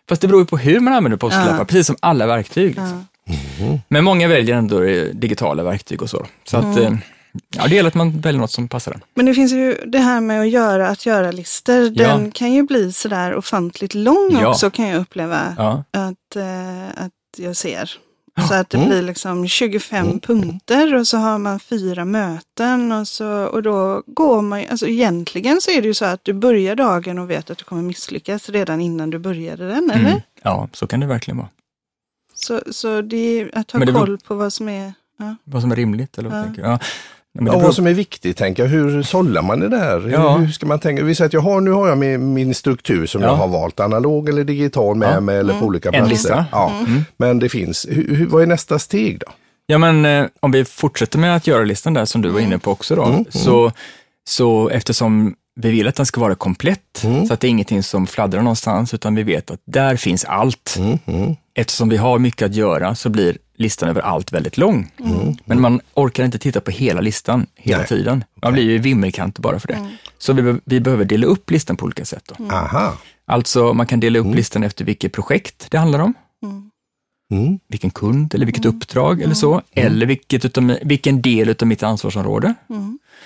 [0.10, 1.66] Fast det beror ju på hur man använder post-it-lappar, Ja.
[1.66, 2.66] precis som alla verktyg.
[2.68, 3.08] Liksom.
[3.88, 4.80] Men många väljer ändå
[5.14, 6.26] digitala verktyg och så.
[6.44, 6.92] Så att, eh,
[7.56, 9.02] ja, det gäller att man väljer något som passar en.
[9.14, 11.90] Men det finns ju det här med att göra att göra-listor.
[11.90, 14.48] Den kan ju bli sådär ofantligt lång Ja.
[14.50, 15.84] också kan jag uppleva Ja.
[15.92, 17.92] att, eh, att jag ser.
[18.48, 23.28] Så att det blir liksom 25 punkter och så har man fyra möten och, så,
[23.46, 27.20] och då går man alltså egentligen så är det ju så att du börjar dagen
[27.20, 30.10] och vet att du kommer misslyckas redan innan du började den, eller?
[30.10, 30.22] Mm.
[30.44, 31.50] Ja, så kan det verkligen vara.
[32.34, 35.36] Så, så det är att ha koll på vad som är, ja.
[35.44, 36.44] Vad som är rimligt, eller vad Ja.
[36.44, 36.68] tänker du?
[36.70, 36.80] Ja.
[37.38, 38.70] Men Ja, vad som är viktigt, tänker jag.
[38.70, 40.10] Hur sållar man det där?
[40.10, 40.38] Ja.
[40.38, 41.04] Hur ska man tänka?
[41.04, 43.28] Vi säger att jag har, nu har jag min, min struktur som Ja.
[43.28, 45.20] jag har valt, analog eller digital med Ja.
[45.20, 46.10] mig eller på olika En platser.
[46.10, 46.46] lista.
[46.52, 46.72] Ja.
[46.88, 47.02] Mm.
[47.18, 49.26] Men det finns, hur, hur, vad är nästa steg då?
[49.68, 52.58] Ja, men eh, om vi fortsätter med att göra listan där som du var inne
[52.58, 53.72] på också då, Mm, så,
[54.30, 57.26] så eftersom vi vill att den ska vara komplett, Mm.
[57.26, 60.76] så att det är ingenting som fladdrar någonstans, utan vi vet att där finns allt.
[60.80, 64.92] Mm, mm, Eftersom vi har mycket att göra så blir listan över allt väldigt lång.
[65.00, 65.36] Mm.
[65.46, 67.88] Men man orkar inte titta på hela listan hela Nej.
[67.88, 68.24] tiden.
[68.42, 69.74] Man blir ju vimmelkant bara för det.
[69.74, 69.92] Mm.
[70.18, 72.32] Så vi, be- vi behöver dela upp listan på olika sätt.
[72.38, 72.46] Då.
[72.56, 72.98] Aha.
[73.28, 74.36] Alltså man kan dela upp Mm.
[74.38, 76.14] listan efter vilket projekt det handlar om,
[77.32, 77.60] Mm.
[77.68, 82.54] vilken kund eller vilket uppdrag eller så, eller vilket utav, vilken del av mitt ansvarsområde.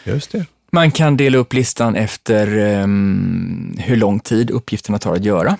[0.04, 0.46] Just det.
[0.72, 5.58] Man kan dela upp listan efter ehm, hur lång tid uppgifterna tar att göra.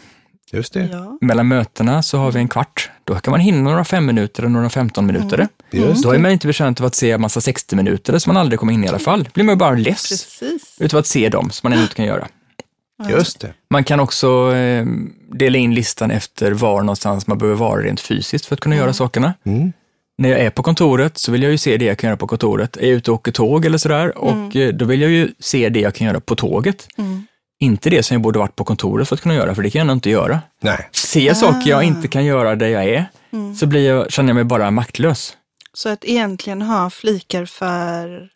[0.52, 0.90] Just det.
[0.92, 1.18] ja.
[1.22, 2.92] Mellan mötena så har vi en kvart.
[3.04, 5.48] Då kan man hinna några fem minuter och några 15 minuter.
[5.72, 8.42] Just Då är man inte betjänt av att se en massa 60 minuter som man
[8.42, 9.24] aldrig kommer in i alla fall.
[9.24, 10.78] Då blir man bara less Precis.
[10.80, 12.28] utav att se dem som man ändå inte kan göra.
[13.10, 13.54] Just det.
[13.70, 14.86] Man kan också eh,
[15.32, 18.94] dela in listan efter var någonstans man behöver vara rent fysiskt för att kunna göra
[18.94, 19.34] sakerna.
[19.46, 19.74] Mm.
[20.18, 22.28] När jag är på kontoret så vill jag ju se det jag kan göra på
[22.28, 22.78] kontoret.
[22.78, 25.70] Är jag ute och åker tåg eller sådär och eh, då vill jag ju se
[25.70, 26.88] det jag kan göra på tåget.
[27.62, 27.74] Mm.
[27.74, 29.80] Inte det som jag borde varit på kontoret för att kunna göra, för det kan
[29.80, 30.42] jag ändå inte göra.
[30.62, 30.90] Nej.
[30.92, 33.06] Ser jag saker jag inte kan göra där jag är,
[33.60, 35.34] så blir jag, känner jag mig bara maktlös.
[35.74, 38.30] Så att egentligen ha flikar för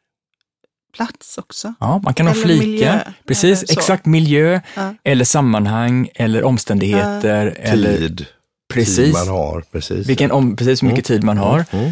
[0.95, 1.73] plats också.
[1.79, 2.67] Ja, man kan ha Eller flikar.
[2.67, 4.95] miljö, Precis, exakt miljö, Ja.
[5.03, 7.57] eller sammanhang, eller omständigheter.
[7.59, 8.17] Eller, Tid.
[8.17, 8.27] Tid
[8.73, 9.63] precis, man har.
[9.71, 10.07] Precis.
[10.07, 11.65] vilken om, precis hur mycket tid man har.
[11.71, 11.91] Mm.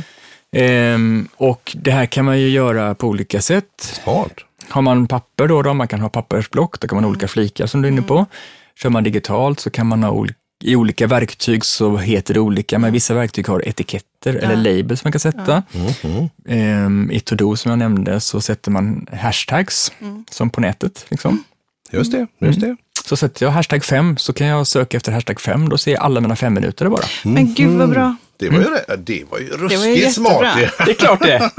[0.56, 3.66] Ehm, och det här kan man ju göra på olika sätt.
[4.04, 4.34] Smart.
[4.72, 7.68] Har man papper då, då man kan ha pappersblock, då kan man ha olika flikar
[7.68, 8.26] som du är inne på.
[8.76, 12.80] Kör man digitalt så kan man ha olika i olika verktyg så heter det olika,
[12.80, 15.64] men vissa verktyg har etiketter eller labels man kan sätta.
[16.04, 16.30] Mm.
[16.48, 19.92] Ehm, I To-Do som jag nämnde så sätter man hashtags,
[20.32, 21.06] som på nätet.
[21.10, 21.44] Liksom.
[21.92, 22.28] Just det.
[22.40, 22.76] Just det.
[23.06, 26.02] Så sätter jag hashtag 5 så kan jag söka efter hashtag 5, då ser jag
[26.02, 27.06] alla mina fem minuter bara.
[27.24, 28.16] Men gud vad bra.
[28.42, 30.58] Det var ju, det, det var ju ruskigt smart.
[30.58, 30.86] jättebra.
[30.86, 31.50] Det är klart det!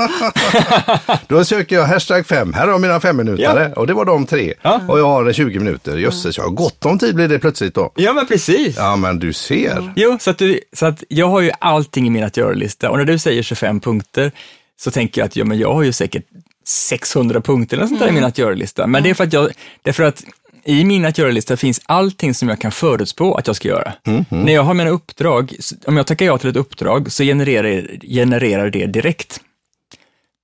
[1.28, 2.52] Då söker jag hashtag 5.
[2.52, 4.54] Här har mina fem minuter och det var de tre.
[4.62, 4.80] Ja.
[4.88, 5.96] Och jag har 20 minuter.
[5.96, 7.92] Jösses, jag har gott om tid blir det plötsligt då.
[7.94, 8.76] Ja, men precis.
[8.76, 9.92] Ja, men du ser.
[9.96, 12.98] Jo, så att, du, så att jag har ju allting i min att göra-lista och
[12.98, 14.32] när du säger 25 punkter
[14.80, 16.24] så tänker jag att ja, men jag har ju säkert
[16.66, 18.86] 600 punkter eller sånt där i min att göra-lista.
[18.86, 19.50] Men det är för att jag,
[19.82, 20.24] det är för att
[20.64, 23.92] i min att göra-lista finns allting som jag kan förutspå att jag ska göra.
[24.28, 28.70] När jag har mina uppdrag, om jag tackar ja till ett uppdrag så genererar, genererar
[28.70, 29.40] det direkt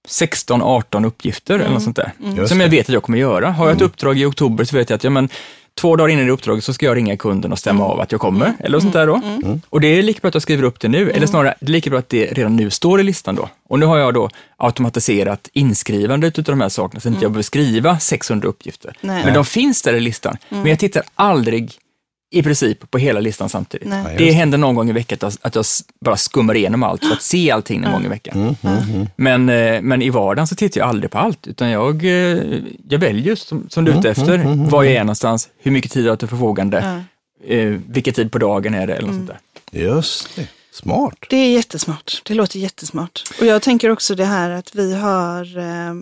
[0.08, 2.12] 16-18 uppgifter eller något sånt där.
[2.36, 3.50] Just Som jag vet att jag kommer göra.
[3.50, 5.28] Har jag ett uppdrag i oktober så vet jag att ja, men,
[5.78, 8.20] två dagar innan det uppdraget så ska jag ringa kunden och stämma av att jag
[8.20, 8.52] kommer.
[8.58, 9.20] Eller något sånt där då.
[9.68, 11.72] Och det är lika bra att jag skriver upp det nu, eller snarare det är
[11.72, 13.48] lika bra att det redan nu står i listan då.
[13.68, 17.32] Och nu har jag då automatiserat inskrivandet av de här sakerna så att inte jag
[17.32, 18.96] behöver skriva 600 uppgifter.
[19.00, 19.24] Nej.
[19.24, 20.36] Men de finns där i listan.
[20.48, 21.72] Men jag tittar aldrig
[22.30, 23.88] i princip på hela listan samtidigt.
[23.88, 24.14] Nej.
[24.18, 27.04] Det händer någon gång i veckan att jag, att jag s- bara skummar igenom allt
[27.04, 28.56] för att se allting någon gång i veckan.
[29.16, 32.38] Men, eh, men i vardagen så tittar jag aldrig på allt, utan jag, eh,
[32.88, 34.38] jag väljer som, som du är ute efter,
[34.70, 37.02] var jag är någonstans, hur mycket tid jag har till förfogande,
[37.46, 39.38] eh, vilken tid på dagen är det eller något sånt där.
[39.84, 40.48] Just det.
[40.72, 41.14] Smart.
[41.30, 42.22] Det är jättesmart.
[42.26, 43.22] Det låter jättesmart.
[43.40, 45.94] Och jag tänker också det här att vi har eh,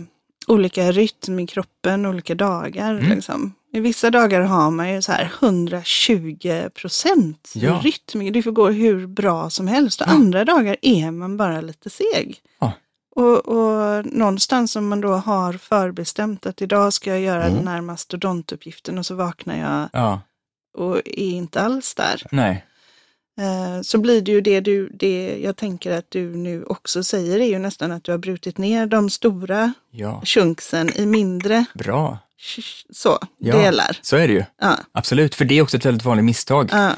[0.46, 3.00] olika rytm i kroppen, olika dagar.
[3.14, 3.52] Liksom.
[3.76, 7.80] I vissa dagar har man ju så här 120 procent Ja.
[7.84, 8.32] rytm.
[8.32, 10.00] Det får gå hur bra som helst.
[10.00, 12.38] Och andra dagar är man bara lite seg.
[12.60, 12.72] Ja.
[13.16, 17.56] Och, och någonstans om man då har förbestämt att idag ska jag göra Mm.
[17.56, 20.20] den här mastodontuppgiften och så vaknar jag Ja,
[20.78, 22.22] och är inte alls där.
[22.32, 22.64] nej.
[23.40, 27.40] Eh, så blir det ju det du, det jag tänker att du nu också säger
[27.40, 32.18] är ju nästan att du har brutit ner de stora Ja, chunksen i mindre bra.
[32.90, 33.56] Så, Ja.
[33.56, 33.98] delar.
[34.02, 34.44] Så är det ju.
[34.60, 36.68] Ja, Absolut, för det är också ett väldigt vanligt misstag.
[36.72, 36.90] ja,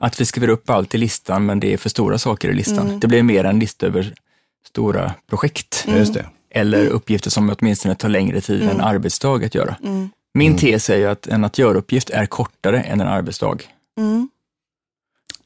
[0.00, 2.86] Att vi skriver upp allt i listan, men det är för stora saker i listan.
[2.88, 3.00] Mm.
[3.00, 4.14] Det blir mer en lista över
[4.66, 5.84] stora projekt.
[5.86, 6.26] Det.
[6.50, 9.76] Eller uppgifter som åtminstone tar längre tid än en arbetsdag att göra.
[9.84, 13.56] mm, Min tes är ju att en att göra-uppgift är kortare än en arbetsdag.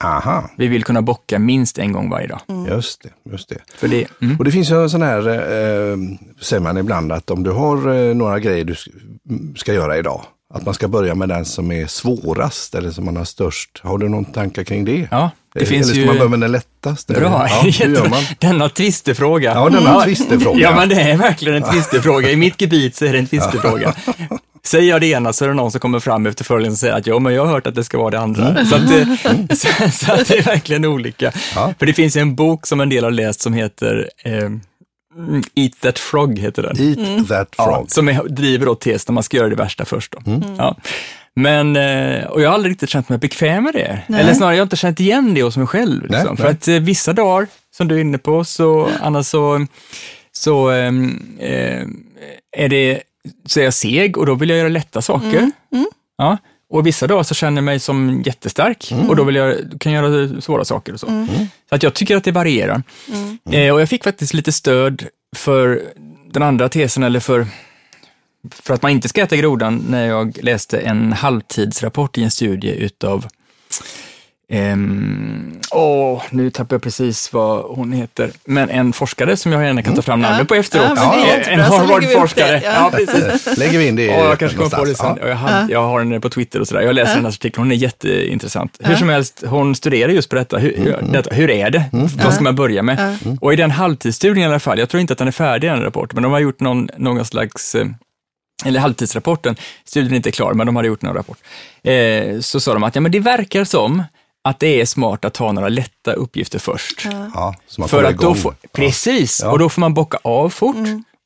[0.03, 2.41] Mm, Aha, Vi vill kunna bocka minst en gång varje dag.
[2.69, 3.31] just det.
[3.33, 3.59] Just det.
[3.77, 5.97] För det, mm, Och det finns ju en sån här, eh,
[6.41, 8.75] säger man ibland, att om du har eh, några grejer du
[9.57, 10.23] ska göra idag,
[10.55, 13.81] att man ska börja med den som är svårast eller som man har störst.
[13.85, 15.09] Har du någon tankar kring det?
[15.11, 16.07] ja, det eller finns ska ju...
[16.07, 17.13] man börja med den lättaste?
[17.13, 18.23] Bra, Ja, hur gör man?
[18.39, 19.53] denna tvistefråga.
[19.55, 20.59] Ja, denna tvistefråga.
[20.61, 22.31] Ja, men det är verkligen en tvistefråga.
[22.31, 23.95] I mitt gebit så är det en tvistefråga.
[24.67, 26.95] Säger jag det ena så är det någon som kommer fram efter föreläsningen och säger
[26.95, 28.65] att ja, men jag har hört att det ska vara det andra.
[28.65, 29.07] Så, att det,
[29.57, 31.33] så, så att det är verkligen olika.
[31.55, 31.75] Ja.
[31.79, 34.51] För det finns ju en bok som en del har läst som heter eh,
[35.55, 36.81] Eat that frog, heter den.
[36.81, 37.91] Eat that Ja, frog.
[37.91, 40.13] som är, driver då tes när man ska göra det värsta först.
[40.13, 40.31] Då.
[40.33, 40.55] Mm.
[40.59, 40.77] Ja.
[41.37, 43.99] Men, eh, och jag har aldrig riktigt känt mig bekväm med det.
[44.07, 44.21] Nej.
[44.21, 46.07] Eller snarare, jag har inte känt igen det hos mig själv.
[46.11, 46.37] Nej, Liksom.
[46.37, 46.53] För nej.
[46.53, 47.47] att eh, vissa dagar,
[47.77, 49.67] som du är inne på, så, annars så,
[50.33, 51.83] så ehm, eh,
[52.57, 53.03] är det,
[53.45, 55.51] så är jag seg och då vill jag göra lätta saker.
[56.17, 56.39] Ja.
[56.71, 60.11] Och vissa dagar så känner jag mig som jättestark och då vill jag, kan jag
[60.11, 61.07] göra svåra saker och så.
[61.69, 62.83] Så att jag tycker att det varierar.
[63.51, 65.83] Eh, och jag fick faktiskt lite stöd för
[66.31, 67.47] den andra tesen, eller för,
[68.51, 72.71] för att man inte ska äta grodan, när jag läste en halvtidsrapport i en studie
[72.71, 73.27] utav
[74.53, 78.31] Ehm, åh, nu tappar jag precis vad hon heter.
[78.45, 80.93] Men en forskare som jag gärna kan ta fram namnet på efteråt.
[80.97, 82.61] Ja, Eh, en Harvard-forskare.
[82.65, 82.73] ja.
[82.75, 83.59] Ja, precis.
[83.59, 85.19] Lägger vi in det Ja, jag kanske kommer på det sen.
[85.21, 86.83] Jag, har, jag har den på Twitter och sådär.
[86.83, 88.79] Jag läser hennes artikel, hon är jätteintressant.
[88.81, 90.59] Hur som helst, hon studerar just på detta.
[90.59, 91.85] Hur, hur, detta, hur är det?
[92.23, 93.19] Vad ska man börja med?
[93.41, 95.83] Och i den halvtidsstudien i alla fall, jag tror inte att den är färdig den
[95.83, 97.87] rapporten, men de har gjort någon, någon slags eh,
[98.65, 101.39] eller halvtidsrapporten, studien är inte klar, men de hade gjort någon rapport.
[101.85, 104.03] Eh, så sa de att ja, men det verkar som
[104.45, 107.09] att det är smart att ta några lätta uppgifter först.
[107.35, 109.51] Ja, så man För att då får, precis, Ja.
[109.51, 110.77] och då får man bocka av fort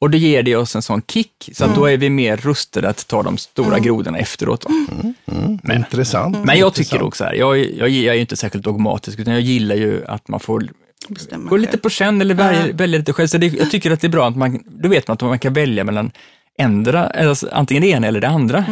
[0.00, 2.88] och då ger det oss en sån kick, så att då är vi mer rustade
[2.88, 4.61] att ta de stora grodorna efteråt.
[4.61, 4.68] Då.
[5.62, 6.44] Men, Intressant.
[6.44, 9.42] Men jag tycker också här, jag, jag, jag är ju inte särskilt dogmatisk, utan jag
[9.42, 10.68] gillar ju att man får
[11.09, 13.26] bestämma gå lite på känn eller välja, välja lite själv.
[13.29, 15.38] Så det, jag tycker att det är bra att man, då vet man att man
[15.38, 16.11] kan välja mellan
[16.59, 18.64] ändra, alltså, antingen det ena eller det andra.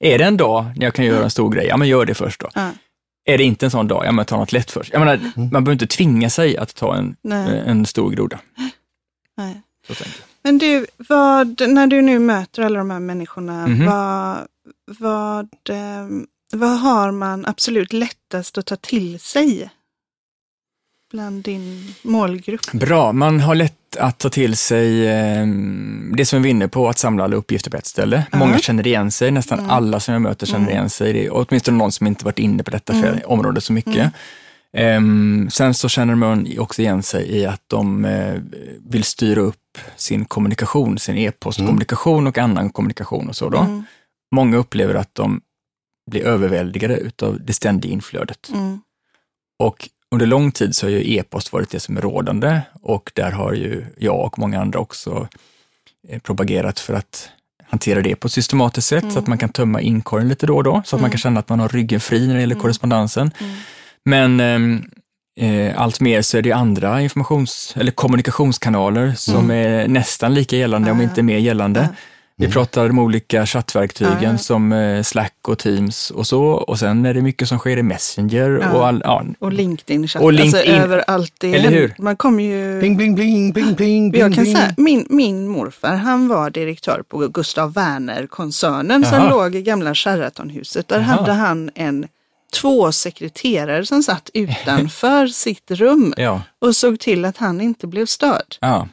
[0.00, 2.14] Är det en dag när jag kan göra en stor grej, ja men gör det
[2.14, 2.48] först då.
[3.28, 4.92] Är det inte en sån dag, ja men ta något lätt först.
[4.92, 7.62] Jag menar, man behöver inte tvinga sig att ta en, Nej.
[7.66, 8.38] en stor groda.
[9.36, 9.62] Nej.
[10.42, 13.86] Men du, vad, när du nu möter alla de här människorna, Mhm.
[13.86, 14.46] vad,
[14.98, 19.70] vad, ehm, vad har man absolut lättast att ta till sig
[21.10, 22.72] bland din målgrupp?
[22.72, 25.46] Bra, man har lätt att ta till sig eh,
[26.16, 28.26] det som vi är inne på, att samla alla uppgifter på ett ställe.
[28.32, 31.12] Många känner igen sig, nästan alla som jag möter känner igen sig.
[31.12, 33.18] Det är åtminstone någon som inte varit inne på detta mm.
[33.26, 34.12] område så mycket.
[34.72, 38.40] Ehm, sen så känner man också igen sig i att de eh,
[38.90, 43.48] vill styra upp sin kommunikation, sin e-postkommunikation och annan kommunikation och så.
[43.48, 43.82] Då.
[44.34, 45.40] Många upplever att de
[46.10, 48.50] blir överväldigade utav det ständiga inflödet.
[48.52, 48.80] Mm.
[49.58, 53.30] Och under lång tid så har ju e-post varit det som är rådande och där
[53.30, 55.28] har ju jag och många andra också
[56.08, 57.30] eh, propagerat för att
[57.70, 60.64] hantera det på ett systematiskt sätt så att man kan tömma inkorgen lite då och
[60.64, 63.30] då, så att man kan känna att man har ryggen fri när det gäller korrespondensen.
[64.04, 64.84] Men ehm,
[65.40, 70.90] eh, allt mer så är det andra informations eller kommunikationskanaler som är nästan lika gällande,
[70.90, 71.88] om inte mer gällande.
[72.40, 74.38] Vi pratar om olika chattverktygen Ja.
[74.38, 76.42] som eh, Slack och Teams och så.
[76.44, 80.32] Och sen är det mycket som sker i Messenger och all, ja, Och LinkedIn-chatt, Och
[80.32, 80.74] LinkedIn.
[80.74, 81.32] alltså överallt.
[81.40, 81.94] Det Eller hur?
[81.98, 82.78] Man kommer ju...
[82.78, 84.56] Bling, bling, bling, bling, bling, Jag kan bling.
[84.56, 90.88] säga, min, min morfar han var direktör på Gustav Werner-koncernen som låg i gamla Sheratonhuset.
[90.88, 91.04] Där Jaha.
[91.06, 92.06] hade han en
[92.60, 98.06] två sekreterare som satt utanför sitt rum ja, och såg till att han inte blev
[98.06, 98.56] störd.
[98.60, 98.88] ja,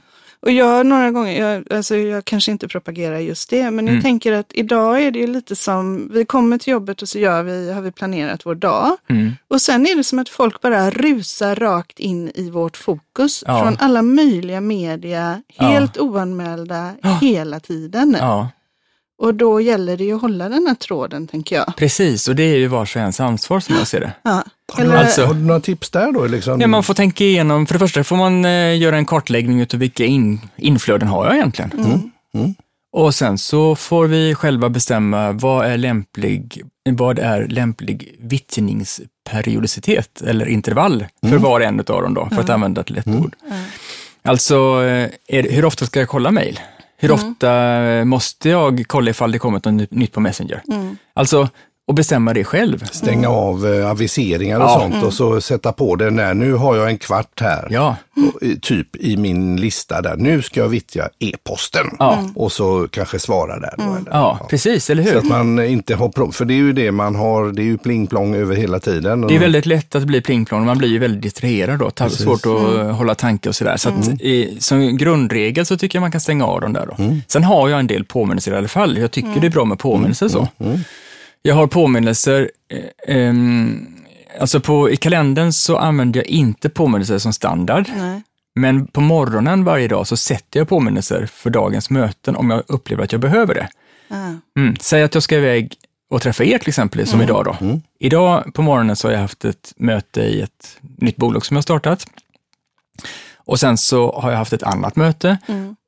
[0.45, 3.93] Och jag några gånger, jag, alltså jag kanske inte propagerar just det, men Mm.
[3.93, 7.43] jag tänker att idag är det lite som, vi kommer till jobbet och så gör
[7.43, 8.97] vi, har vi planerat vår dag.
[9.09, 13.43] mm, Och sen är det som att folk bara rusar rakt in i vårt fokus
[13.47, 13.61] Ja.
[13.63, 18.17] från alla möjliga media, helt oanmälda hela tiden.
[18.19, 18.49] ja,
[19.17, 21.73] Och då gäller det ju att hålla den här tråden, tänker jag.
[21.77, 24.11] Precis, och det är ju vars och ens ansvar som jag ser det.
[24.23, 24.43] Ja.
[24.73, 26.25] Har, du, Eller, Alltså- har du några tips där då?
[26.25, 26.61] Liksom?
[26.61, 29.67] Ja, man får tänka igenom, för det första får man eh, göra en kartläggning av
[29.79, 31.71] vilka in, inflöden har jag egentligen.
[32.33, 32.55] Mm.
[32.93, 40.45] Och sen så får vi själva bestämma vad är lämplig, vad är lämplig vittjningsperiodicitet eller
[40.45, 43.35] intervall för var och en av dem då, för att använda ett lätt ord.
[44.23, 46.59] Alltså, eh, är, hur ofta ska jag kolla mejl?
[46.97, 47.51] Hur ofta
[48.05, 50.61] måste jag kolla ifall det kommit något nytt på Messenger?
[51.13, 51.49] Alltså,
[51.87, 52.83] och bestämma det själv.
[52.91, 54.79] Stänga av eh, aviseringar och Ja.
[54.79, 57.67] sånt och så sätta på det när nu har jag en kvart här.
[57.71, 57.95] Ja,
[58.35, 61.85] Och, i- Typ i min lista där, nu ska jag vittja e-posten.
[61.99, 62.29] Ja.
[62.35, 63.73] Och så kanske svara där.
[63.77, 64.11] Då, eller?
[64.11, 65.17] ja, precis, eller Så hur?
[65.17, 67.77] att man inte har, pro- för det är ju det man har, det är ju
[67.77, 69.21] pling-plong över hela tiden.
[69.21, 72.45] Det är väldigt lätt att bli plingplong, man blir ju väldigt distraherad då, tar svårt
[72.45, 73.77] att hålla tanke och sådär.
[73.77, 76.95] Så att i, som grundregel så tycker jag man kan stänga av dem där då.
[77.27, 79.79] Sen har jag en del påminnelser i alla fall, jag tycker det är bra med
[79.79, 80.47] påminnelser så.
[81.47, 83.87] Jag har påminnelser, eh, ehm,
[84.39, 87.89] alltså på, i kalendern så använder jag inte påminnelser som standard.
[87.95, 88.21] nej.
[88.55, 93.03] Men på morgonen varje dag så sätter jag påminnelser för dagens möten om jag upplever
[93.03, 93.69] att jag behöver det.
[94.57, 94.75] Mm.
[94.79, 95.75] Säg att jag ska iväg
[96.09, 97.79] och träffa er till exempel, som idag då.
[97.99, 101.57] Idag på morgonen så har jag haft ett möte i ett nytt bolag som jag
[101.57, 102.07] har startat.
[103.35, 105.37] Och sen så har jag haft ett annat möte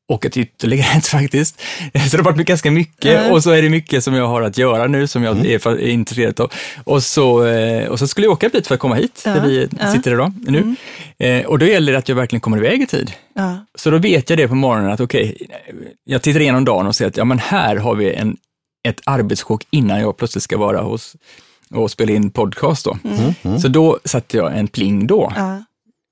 [0.09, 1.61] och ett ytterligare ett faktiskt.
[2.09, 3.31] Så det har varit ganska mycket Mm.
[3.31, 5.79] och så är det mycket som jag har att göra nu som jag är, fa-
[5.81, 6.51] är intresserad av.
[6.83, 9.41] Och så, eh, och så skulle jag åka dit för att komma hit, där Ja,
[9.43, 9.93] vi ja.
[9.93, 10.75] sitter idag nu.
[11.27, 13.11] Eh, Och då gäller det att jag verkligen kommer iväg i tid.
[13.35, 13.65] Ja.
[13.75, 15.37] Så då vet jag det på morgonen att okej,
[16.03, 18.37] jag tittar igenom dagen och ser att ja, men här har vi en,
[18.87, 21.15] ett arbetssjok innan jag plötsligt ska vara hos
[21.71, 22.97] och spela in podcast då.
[23.59, 25.33] Så då satte jag en pling då.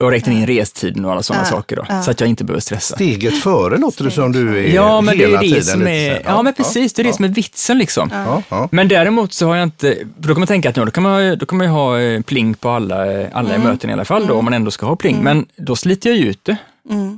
[0.04, 2.02] Och räknade in restiden och alla sådana Ja, saker då, ja.
[2.04, 2.96] så att jag inte behöver stressa.
[2.96, 5.82] Steget före låter det som du är Ja, men det hela är det tiden som
[5.82, 6.22] är, så här.
[6.26, 8.10] ja, men precis, det är det som är vitsen liksom.
[8.14, 8.70] Ja, ja.
[8.72, 11.04] Men däremot så har jag inte, för då kan man tänka att ja, då kan
[11.04, 13.94] man, då kan man ju ha eh, pling på alla, eh, alla i möten i
[13.94, 15.18] alla fall då, om man ändå ska ha pling.
[15.24, 16.58] Men då sliter jag ju ut det.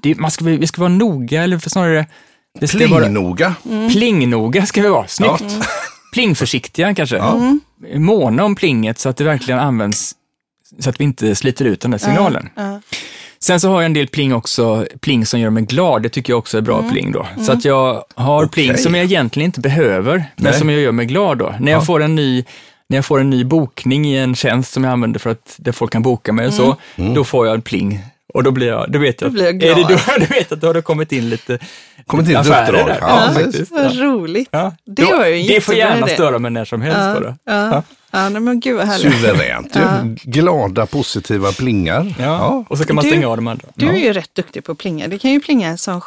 [0.03, 2.05] det man ska, vi ska vara noga, eller för snarare,
[2.59, 3.55] det ska vara Plingnoga.
[3.91, 5.43] plingnoga ska vi vara, snyggt.
[6.13, 7.21] Plingförsiktiga kanske.
[7.95, 10.11] Måna om plinget så att det verkligen används,
[10.79, 12.49] så att vi inte sliter ut den där signalen.
[12.55, 12.81] Ja.
[13.39, 16.33] Sen så har jag en del pling också, pling som gör mig glad, det tycker
[16.33, 17.27] jag också är bra pling då.
[17.45, 18.83] Så att jag har pling Okej.
[18.83, 20.53] som jag egentligen inte behöver, men Nej.
[20.59, 21.53] som jag gör mig glad då.
[21.59, 21.85] När jag, Ja.
[21.85, 22.45] får en ny,
[22.87, 25.71] när jag får en ny bokning i en tjänst som jag använder för att där
[25.71, 27.99] folk kan boka mig och så, då får jag en pling.
[28.33, 29.89] Och då blir jag, då vet jag, Då blir jag är det glad.
[29.89, 31.59] då, då vet att då har det kommit in lite
[32.05, 32.87] Kommit in ett affärer uppdrag.
[32.87, 32.97] där.
[33.01, 33.71] Ja, Ja, faktiskt.
[33.71, 34.49] Vad roligt.
[34.51, 34.75] Ja.
[34.85, 37.83] Det Då- var ju det får gärna störa mig när som helst Ja, bara.
[38.11, 38.23] Ja.
[38.23, 39.13] Ja, nej, men gud vad härligt.
[39.13, 39.75] Suveränt.
[39.75, 40.15] ju.
[40.31, 42.15] Glada, positiva plingar.
[42.19, 42.65] Ja.
[42.69, 43.67] Och så kan man Du- stänga av de andra.
[43.75, 45.07] Du är ju rätt duktig på att plinga.
[45.07, 46.01] Det kan ju plinga som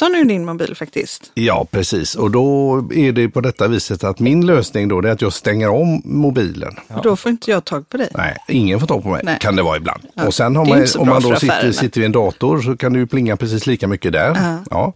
[0.00, 1.30] 17 ur din mobil faktiskt.
[1.34, 2.14] Ja, precis.
[2.14, 5.68] Och då är det på detta viset att min lösning då är att jag stänger
[5.68, 6.76] om mobilen.
[6.88, 8.08] Och då får inte jag tag på dig.
[8.14, 9.20] Nej, ingen får tag på mig.
[9.24, 9.38] Nej.
[9.40, 10.02] Kan det vara ibland.
[10.26, 12.98] Och sen har man, om man då sitter, sitter vid en dator så kan det
[12.98, 14.58] ju plinga precis lika mycket där.
[14.70, 14.92] Ja.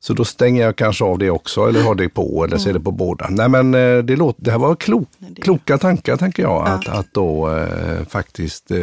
[0.00, 2.72] Så då stänger jag kanske av det också eller har det på eller så är
[2.72, 3.26] det på båda.
[3.30, 5.08] Nej men eh, det, låter, det här var klok,
[5.42, 6.68] kloka tankar tänker jag.
[6.68, 8.78] Att, att då eh, faktiskt eh,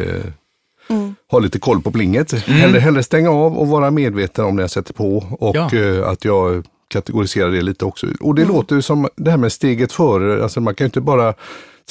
[1.30, 2.32] ha lite koll på plinget.
[2.32, 5.70] Hellre, hellre stänga av och vara medveten om när jag sätter på och Ja.
[5.74, 8.06] eh, att jag kategoriserar det lite också.
[8.20, 11.00] Och det låter ju som det här med steget före, alltså man kan ju inte
[11.00, 11.34] bara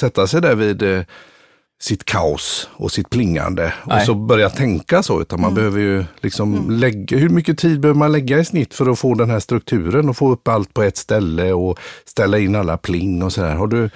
[0.00, 1.00] sätta sig där vid eh,
[1.80, 4.06] sitt kaos och sitt plingande och Nej.
[4.06, 8.12] så börja tänka så, utan man behöver ju liksom lägga, hur mycket tid behöver man
[8.12, 10.96] lägga i snitt för att få den här strukturen och få upp allt på ett
[10.96, 13.54] ställe och ställa in alla pling och sådär.
[13.54, 13.90] Har du,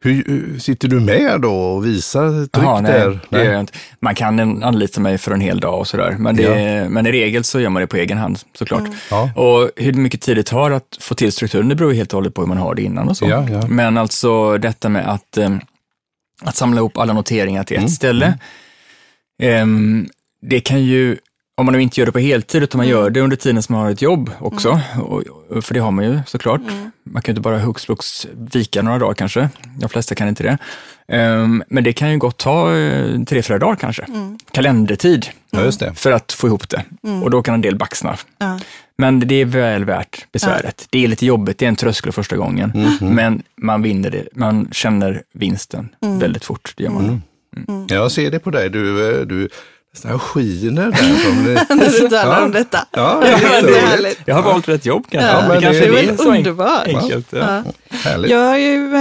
[0.00, 3.20] hur, sitter du med då och visar tryck Jaha, nej, där?
[3.30, 3.72] det gör jag inte.
[4.00, 7.44] Man kan anlita mig för en hel dag och sådär, men, det, men i regel
[7.44, 8.82] så gör man det på egen hand såklart.
[9.10, 9.30] Ja.
[9.36, 12.34] Och hur mycket tid det tar att få till strukturen, det beror helt och hållet
[12.34, 13.28] på hur man har det innan och så.
[13.28, 13.66] Ja, ja.
[13.68, 15.56] Men alltså detta med att, eh,
[16.42, 18.38] att samla ihop alla noteringar till ett Mm, ställe,
[19.42, 20.08] ehm,
[20.42, 21.16] det kan ju,
[21.58, 23.72] om man nu inte gör det på heltid, utan man gör det under tiden som
[23.74, 26.60] man har ett jobb också, och, och- för det har man ju såklart.
[27.04, 30.42] Man kan ju inte bara hux flux vika några dagar kanske, de flesta kan inte
[30.42, 30.58] det.
[31.08, 34.06] Ehm, men det kan ju gott ta eh, tre, fyra dagar kanske,
[34.52, 36.84] kalendertid, Ja, för att få ihop det.
[37.22, 38.16] Och då kan en del baxna.
[38.38, 38.60] Ja.
[38.98, 40.86] Men det är väl värt besväret.
[40.90, 43.14] Det är lite jobbigt, det är en tröskel första gången, Mhm.
[43.14, 45.88] men man vinner det, man känner vinsten
[46.20, 46.72] väldigt fort.
[46.76, 47.22] Det gör man.
[47.68, 47.86] Mm.
[47.88, 49.48] Jag ser det på dig, du, eh, du
[49.96, 51.64] nästan skiner där.
[51.68, 52.44] Det, När du talar Ja.
[52.44, 52.86] om detta.
[52.90, 53.26] ja, det
[53.66, 54.20] det är härligt.
[54.26, 55.30] Jag har valt rätt jobb kanske.
[55.30, 56.86] Ja, det kanske det är väl så underbart.
[56.88, 57.32] enkelt.
[57.32, 57.62] Ja.
[58.04, 58.26] Ja.
[58.26, 58.94] Jag har ju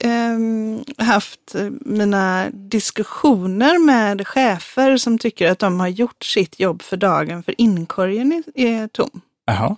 [0.00, 6.96] ehm, haft mina diskussioner med chefer som tycker att de har gjort sitt jobb för
[6.96, 9.20] dagen för inkorgen är, tom.
[9.46, 9.76] Jaha.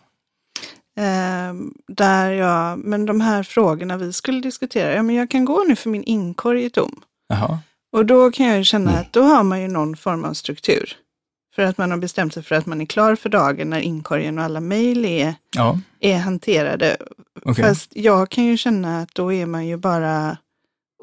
[0.98, 1.54] Eh,
[1.88, 5.76] där jag, men de här frågorna vi skulle diskutera, ja men jag kan gå nu
[5.76, 7.00] för min inkorg är tom.
[7.28, 7.58] Jaha.
[7.96, 10.92] Och då kan jag ju känna att då har man ju någon form av struktur.
[11.54, 14.38] För att man har bestämt sig för att man är klar för dagen när inkorgen
[14.38, 16.96] och alla mejl är, Ja, är hanterade.
[17.44, 17.64] okej.
[17.64, 20.36] Fast jag kan ju känna att då är man ju bara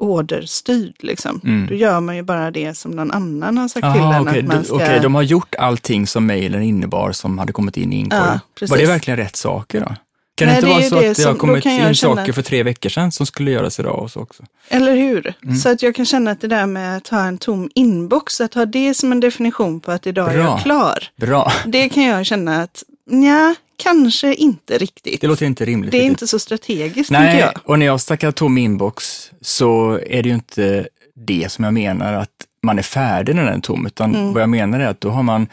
[0.00, 1.40] orderstyrd liksom.
[1.44, 1.66] Mm.
[1.66, 4.38] Då gör man ju bara det som någon annan har sagt till Jaha, en okej.
[4.40, 4.74] att man Du- ska...
[4.74, 8.20] okej, de har gjort allting som mejlen innebar som hade kommit in i inkorg.
[8.60, 8.66] Ja.
[8.68, 9.94] Var det verkligen rätt saker då?
[10.36, 12.32] Kan Nej, det inte det är vara så att det har kommit in känna saker
[12.32, 14.42] för tre veckor sedan som skulle göras idag och så också?
[14.68, 15.34] Eller hur?
[15.42, 15.56] Mm.
[15.56, 18.54] Så att jag kan känna att det där med att ha en tom inbox, att
[18.54, 20.44] ha det som en definition på att idag är Bra.
[20.44, 21.04] jag klar.
[21.16, 21.52] Bra.
[21.66, 25.20] Det kan jag känna att, nja, kanske inte riktigt.
[25.20, 25.90] Det låter inte rimligt.
[25.90, 26.10] Det är riktigt.
[26.10, 27.52] inte så strategiskt, Nej, jag.
[27.64, 32.12] och när jag snackar tom inbox så är det ju inte det som jag menar
[32.14, 32.30] att
[32.62, 34.32] man är färdig när den är tom, utan Mm.
[34.32, 35.46] vad jag menar är att då har man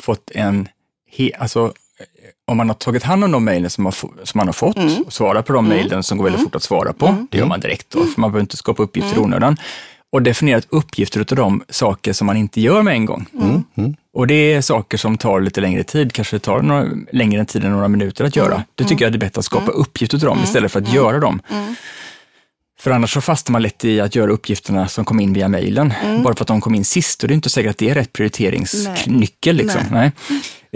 [0.00, 0.68] fått en,
[1.16, 1.72] he, alltså
[2.46, 5.02] om man har tagit hand om de mejlen som, som man har fått Mm.
[5.02, 7.60] och svarat på de mejlen som går väldigt fort att svara på, det gör man
[7.60, 9.22] direkt då, för man behöver inte skapa uppgifter Mm.
[9.22, 9.56] i onödan.
[10.12, 13.26] Och definierat uppgifter av de saker som man inte gör med en gång.
[13.76, 13.94] Mm.
[14.14, 17.72] Och det är saker som tar lite längre tid, kanske tar några, längre tid än
[17.72, 18.54] några minuter att göra.
[18.54, 18.66] Mm.
[18.74, 21.40] Det tycker jag är bättre att skapa uppgifter till dem istället för att göra dem.
[22.80, 25.92] För annars så fastnar man lätt i att göra uppgifterna som kom in via mejlen,
[26.24, 27.22] bara för att de kom in sist.
[27.22, 29.56] Och det är inte säkert att det är rätt prioriteringsnyckel.
[29.56, 29.80] Liksom.
[29.90, 30.12] Nej.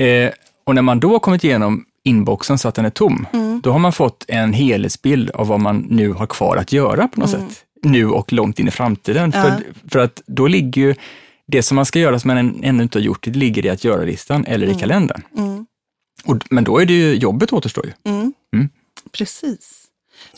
[0.09, 0.31] Eh,
[0.65, 3.27] och när man då har kommit igenom inboxen så att den är tom,
[3.63, 7.21] då har man fått en helhetsbild av vad man nu har kvar att göra på
[7.21, 7.65] något sätt.
[7.83, 9.33] Nu och långt in i framtiden.
[9.35, 9.43] Ja.
[9.43, 10.95] För, för att då ligger ju
[11.47, 13.69] det som man ska göra som man än- ännu inte har gjort, det ligger i
[13.69, 15.23] att göra-listan eller i kalendern.
[15.39, 15.67] Mm.
[16.25, 17.93] Och, men då är det ju, jobbet återstår ju.
[18.13, 18.33] Mm.
[18.55, 18.69] Mm.
[19.13, 19.85] Precis.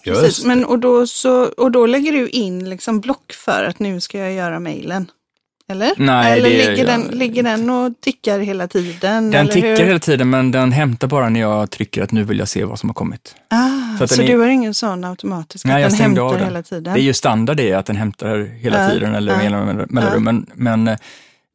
[0.05, 0.45] Precis.
[0.45, 4.18] Men, och, då så, och då lägger du in liksom block för att nu ska
[4.18, 5.11] jag göra mejlen.
[5.71, 5.93] Eller?
[5.97, 9.31] Nej, eller det- ligger, den, jag- ligger den och tickar hela tiden?
[9.31, 9.77] Den tickar hur?
[9.77, 12.79] hela tiden, men den hämtar bara när jag trycker att nu vill jag se vad
[12.79, 13.35] som har kommit.
[13.51, 16.45] Ah, Så så är- du har ingen sån automatisk, Nej, att den hämtar den.
[16.45, 16.95] hela tiden?
[16.95, 20.25] Det är ju standard det, att den hämtar hela Ja, tiden eller ja, mellan mellanrum.
[20.25, 20.89] Men, men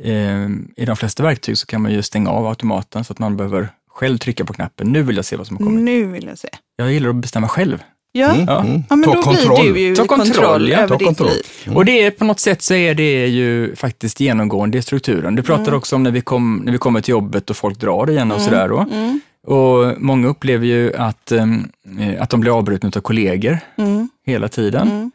[0.03, 0.49] eh,
[0.83, 3.69] i de flesta verktyg så kan man ju stänga av automaten så att man behöver
[3.89, 4.87] själv trycka på knappen.
[4.91, 5.83] Nu vill jag se vad som har kommit.
[5.83, 6.49] Nu vill jag se.
[6.75, 7.83] Jag gillar att bestämma själv.
[8.11, 8.59] Ja, Mm, Ja.
[8.61, 8.83] mm.
[8.89, 9.61] ja men Ta då kontroll.
[9.61, 11.29] blir du ju Ta kontroll, kontroll, ja, över ta ditt kontroll.
[11.65, 11.75] liv.
[11.77, 15.35] Och det är på något sätt så är det ju faktiskt genomgående i strukturen.
[15.35, 18.09] Du pratar också om när vi, kom, när vi kommer till jobbet och folk drar
[18.09, 18.67] igen och sådär.
[18.69, 18.77] Då.
[18.91, 24.09] Mm, Och många upplever ju att, em, eh, att de blir avbrutna av kollegor mm,
[24.25, 25.11] hela tiden.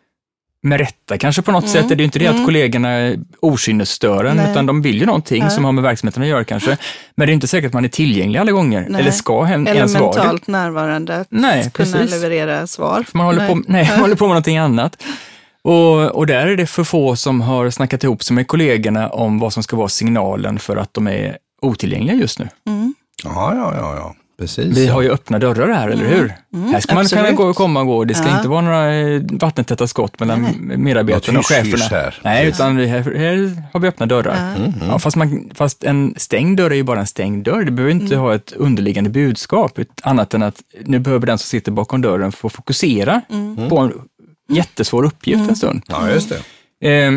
[0.64, 1.72] Med rätta kanske på något Mm.
[1.72, 1.88] sätt.
[1.88, 2.44] Det är ju inte det att Mm.
[2.46, 4.50] kollegorna är okynnesstören, Nej.
[4.50, 5.50] utan de vill ju någonting Nej.
[5.50, 6.76] som har med verksamheten att göra kanske.
[7.14, 9.00] Men det är inte säkert att man är tillgänglig alla gånger, Nej.
[9.00, 10.18] eller ska hem, Eller ens vara det.
[10.18, 12.10] mentalt närvarande, att Nej, kunna precis.
[12.10, 13.04] leverera svar.
[13.08, 15.02] För man håller, på, nej, man håller på med någonting annat.
[15.62, 19.38] Och, och där är det för få som har snackat ihop sig med kollegorna om
[19.38, 22.48] vad som ska vara signalen för att de är otillgängliga just nu.
[22.66, 22.94] Mm.
[23.24, 24.14] Ja, ja, ja, ja.
[24.38, 24.76] Precis.
[24.78, 26.32] Vi har ju öppna dörrar här, eller hur?
[26.72, 28.04] här ska man kunna gå och komma och gå.
[28.04, 28.36] Det ska Ja.
[28.36, 31.84] inte vara några eh, vattentäta skott mellan medarbetarna och cheferna.
[31.90, 32.20] här.
[32.24, 34.54] Nej, utan vi- här, här har vi öppna dörrar.
[34.88, 37.62] Ja, fast, man, fast en stängd dörr är ju bara en stängd dörr.
[37.64, 41.72] Det behöver inte ha ett underliggande budskap, annat än att nu behöver den som sitter
[41.72, 43.20] bakom dörren få fokusera
[43.68, 43.92] på en
[44.48, 45.82] jättesvår uppgift en stund.
[45.88, 46.32] Ja, just
[46.80, 47.04] det.
[47.04, 47.12] Eh,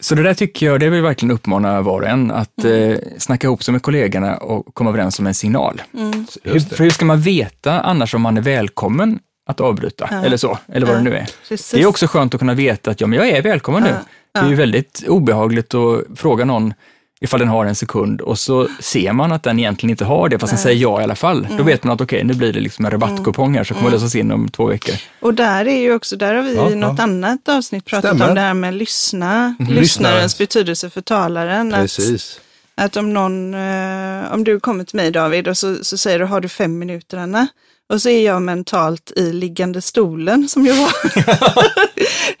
[0.00, 2.96] så det där tycker jag, det vill jag verkligen uppmana var och en att eh,
[3.18, 5.82] snacka ihop sig med kollegorna och komma överens om en signal.
[5.92, 6.76] Hur, Just det.
[6.76, 10.86] för hur ska man veta annars om man är välkommen att avbryta, eller så, eller
[10.86, 10.98] vad Ja.
[10.98, 11.28] det nu är.
[11.48, 11.70] Precis.
[11.70, 13.94] Det är också skönt att kunna veta att ja, men jag är välkommen nu.
[14.34, 16.74] Det är ju väldigt obehagligt att fråga någon
[17.20, 20.38] ifall den har en sekund och så ser man att den egentligen inte har det,
[20.38, 21.44] fast den säger ja i alla fall.
[21.44, 21.56] Mm.
[21.56, 24.14] Då vet man att okej, nu blir det liksom en rabattkupong här som kommer lösas
[24.14, 24.94] in om två veckor.
[25.20, 27.02] Och där är ju också, där har vi Ja, i något ja.
[27.04, 28.28] annat avsnitt pratat Stämmer.
[28.28, 29.80] om det här med lyssna, Lyssnarens.
[29.80, 31.74] lyssnarens betydelse för talaren.
[31.74, 32.40] Att, Precis.
[32.74, 36.24] att om någon, eh, om du kommer till mig David och så, så säger du,
[36.24, 37.46] har du fem minuter Anna?
[37.88, 40.92] Och så är jag mentalt i liggande stolen som jag var.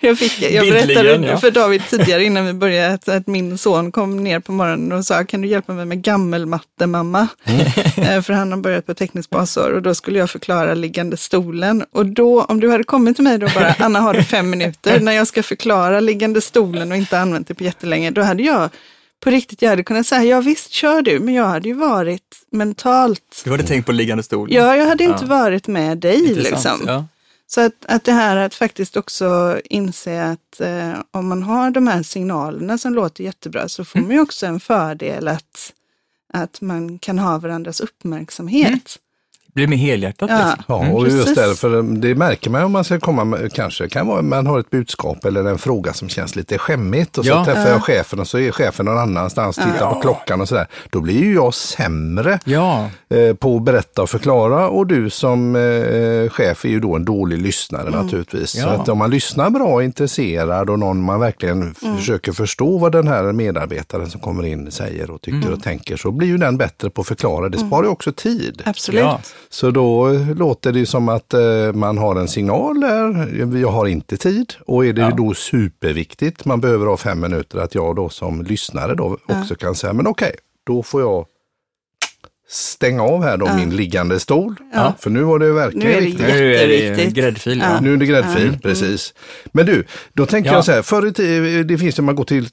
[0.00, 1.38] jag, fick, jag berättade ja.
[1.38, 5.04] för David tidigare innan vi började att, att min son kom ner på morgonen och
[5.04, 7.28] sa, kan du hjälpa mig med gammelmatte mamma?
[7.98, 11.84] Eh, för han har börjat på tekniskt basår och då skulle jag förklara liggande stolen.
[11.92, 15.00] Och då, om du hade kommit till mig då bara, Anna har du fem minuter
[15.00, 18.70] när jag ska förklara liggande stolen och inte använt det på jättelänge, då hade jag
[19.20, 22.42] på riktigt, jag hade kunnat säga, ja visst kör du, men jag hade ju varit
[22.50, 24.52] mentalt, Du hade tänkt på liggande stol?
[24.52, 26.84] ja jag hade inte varit med dig liksom.
[26.86, 27.04] Ja.
[27.46, 31.86] Så att, att det här att faktiskt också inse att eh, om man har de
[31.86, 35.72] här signalerna som låter jättebra så får man ju också en fördel att,
[36.32, 38.98] att man kan ha varandras uppmärksamhet.
[39.54, 40.30] Blir mer helhjärtat.
[40.30, 40.36] Ja.
[40.38, 40.64] Liksom.
[40.68, 41.34] Ja, Mm, och just precis.
[41.36, 44.70] därför, det märker man om man ska komma med, kanske kan vara, man har ett
[44.70, 47.44] budskap eller en fråga som känns lite skämmigt och så Ja.
[47.44, 50.66] träffar jag chefen och så är chefen någon annanstans, tittar på klockan och sådär.
[50.90, 55.56] Då blir ju jag sämre Ja, eh, på att berätta och förklara och du som
[55.56, 58.50] eh, chef är ju då en dålig lyssnare naturligtvis.
[58.50, 58.68] Så Ja.
[58.68, 63.08] att om man lyssnar bra och intresserad och någon man verkligen försöker förstå vad den
[63.08, 66.90] här medarbetaren som kommer in säger och tycker och tänker så blir ju den bättre
[66.90, 67.48] på att förklara.
[67.48, 68.62] Det sparar ju också tid.
[68.64, 69.04] Absolut.
[69.50, 69.54] Ja.
[69.54, 74.16] Så då låter det som att eh, man har en signal där, jag har inte
[74.16, 74.52] tid.
[74.66, 75.10] Och är det Ja.
[75.16, 79.74] då superviktigt, man behöver ha fem minuter, att jag då som lyssnare då också kan
[79.74, 80.34] säga, men okej,
[80.66, 81.26] då får jag
[82.50, 84.56] stänga av här då min liggande stol.
[84.74, 84.94] Ja.
[85.00, 86.26] För nu var det verkligen Nu är det viktigt.
[86.26, 87.58] Nu är det gräddfil.
[87.58, 87.70] Ja.
[87.74, 87.80] Ja.
[87.80, 89.14] Nu är det gräddfil, precis.
[89.52, 90.56] Men du, då tänker Ja.
[90.56, 92.48] jag så här, förr i det finns ju, man går till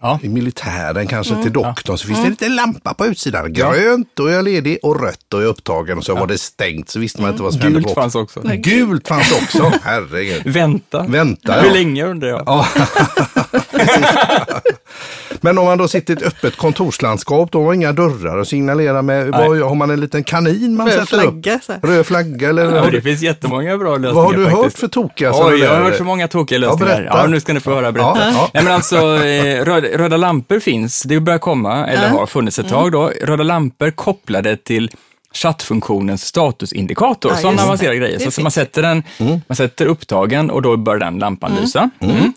[0.00, 0.20] Ja.
[0.22, 1.42] i militären, kanske Mm.
[1.44, 3.52] till doktorn, så finns det lite lampa på utsidan.
[3.52, 5.98] Grönt, då är jag ledig och rött, då är jag upptagen.
[5.98, 8.40] Och så var det stängt, så visste man inte vad som hände Gult fanns också.
[8.40, 10.42] Gult fanns också, herregud.
[10.44, 11.02] Vänta.
[11.08, 11.72] Vänta, Hur ja.
[11.74, 12.46] länge undrar jag?
[15.40, 15.48] Ja.
[15.48, 18.46] Men om man då sitter i ett öppet kontorslandskap, då har man inga dörrar och
[18.48, 21.22] signalerar med, vad, har man en liten kanin man Röd sätter upp?
[21.22, 21.60] flagga.
[21.66, 21.80] Så här.
[21.80, 22.74] Röd flagga eller?
[22.74, 24.62] Ja, har det finns jättemånga bra lösningar vad har du faktiskt.
[24.62, 26.86] hört för tokiga Oj, jag har hört så många tokiga lösningar.
[26.96, 27.18] berätta.
[27.18, 28.18] Ja, nu ska ni få höra berätta.
[28.18, 28.50] Ja, ja.
[28.54, 32.68] Nej, men alltså, eh, röda, röda lampor finns, det börjar komma, eller har funnits ett
[32.68, 33.12] tag då.
[33.22, 34.90] Röda lampor kopplade till
[35.34, 38.18] chattfunktionens statusindikator, Ja, sådana avancerade grejer.
[38.18, 39.02] Så, så man sätter den,
[39.46, 41.90] man sätter upptagen och då börjar den lampan lysa.
[42.00, 42.32] Mm.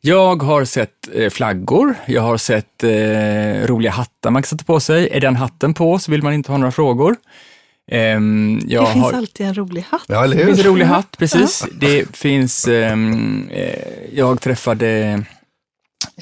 [0.00, 4.80] Jag har sett eh, flaggor, jag har sett eh, roliga hattar man kan sätta på
[4.80, 5.08] sig.
[5.12, 7.16] Är den hatten på så vill man inte ha några frågor.
[7.92, 9.12] Jag Det finns har...
[9.12, 10.04] alltid en rolig hatt.
[10.08, 11.64] Ja, Det finns en rolig hatt, precis.
[11.80, 12.96] Det finns, eh,
[14.12, 14.88] jag träffade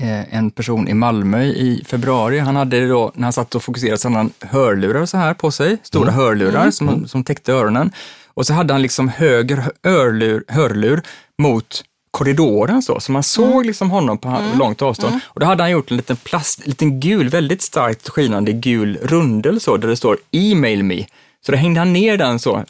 [0.00, 2.38] eh, en person i Malmö i februari.
[2.38, 5.50] Han hade då, när han satt och fokuserade, så hade han hörlurar så här på
[5.50, 7.92] sig, stora hörlurar som, som täckte öronen.
[8.26, 11.02] Och så hade han liksom höger hörlur, hörlur
[11.38, 15.20] mot korridoren så, så man såg liksom honom på han- långt avstånd.
[15.26, 18.98] Och då hade han gjort en liten plast, en liten gul, väldigt starkt skinande gul
[19.02, 21.04] rundel så, där det står e-mail me.
[21.46, 22.64] Så då hängde han ner den så,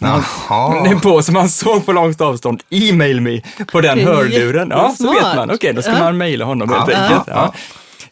[0.84, 3.40] den på, så man såg på långt avstånd, e-mail me,
[3.72, 4.68] på den hörluren.
[4.70, 7.22] Ja, så vet man, okej, då ska man mejla honom helt enkelt.
[7.26, 7.54] Ja.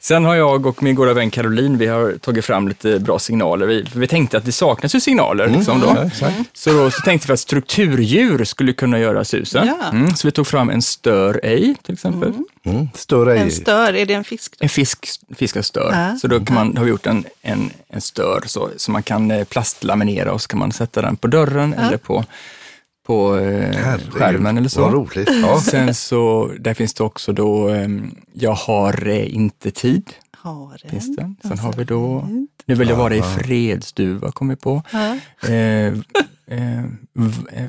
[0.06, 3.66] Sen har jag och min goda vän Caroline, vi har tagit fram lite bra signaler.
[3.66, 5.48] Vi, för vi tänkte att det saknas ju signaler.
[5.48, 5.92] Liksom då.
[5.96, 6.36] Ja, exakt.
[6.52, 9.66] Så då så tänkte vi att strukturdjur skulle kunna göra susen.
[9.66, 9.88] Ja.
[9.92, 12.32] Mm, så vi tog fram en stör ej till exempel.
[12.64, 13.50] Mm, större En i.
[13.50, 14.54] stör, är det en fisk?
[14.60, 15.90] En fisk, fiskar stör.
[15.92, 16.18] Ja.
[16.18, 19.30] Så då kan man, har vi gjort en, en, en stör så, så man kan
[19.30, 22.24] eh, plastlaminera och så kan man sätta den på dörren eller på,
[23.06, 24.80] på eh, skärmen eller så.
[24.80, 25.28] Vad roligt.
[25.42, 25.60] Ja.
[25.70, 30.12] Sen så, där finns det också då, ehm, jag har eh, inte tid.
[30.36, 30.90] Haren.
[30.90, 31.34] Finns det.
[31.48, 32.28] Sen har vi då,
[32.66, 34.82] nu vill jag vara i fredsduva, kom vi på.
[34.92, 35.16] Ja.
[35.48, 35.94] Eh,
[36.50, 36.84] eh, eh,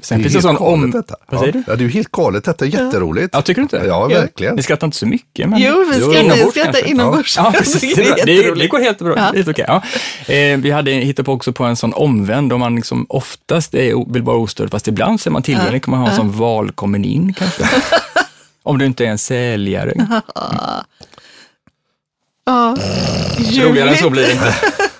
[0.01, 0.91] sen finns det helt sån om...
[0.91, 1.15] detta.
[1.27, 1.61] Vad säger ja.
[1.65, 1.71] du?
[1.71, 2.65] Ja, det är ju helt galet detta.
[2.65, 3.29] Jätteroligt.
[3.33, 3.77] Ja, tycker du inte?
[3.87, 4.55] Ja, verkligen.
[4.55, 5.49] Ni skrattar inte så mycket.
[5.49, 5.59] Men...
[5.59, 6.89] Jo, vi skrattar, vi inombords skrattar kanske.
[6.89, 7.37] inombords.
[7.37, 7.53] Ja.
[8.25, 9.17] Det Det, går helt bra.
[9.17, 9.31] Ja.
[9.33, 9.83] Det är okej, ja.
[10.33, 14.13] eh, vi hade hittat på också på en sån omvänd, om man liksom oftast är,
[14.13, 16.71] vill vara ostörd, fast ibland så är man tillgänglig, kan man ha en sån val
[16.71, 17.63] kommer in kanske.
[18.63, 19.93] om du inte är en säljare.
[22.45, 22.75] Ja,
[23.57, 24.55] Roligare än så blir det inte.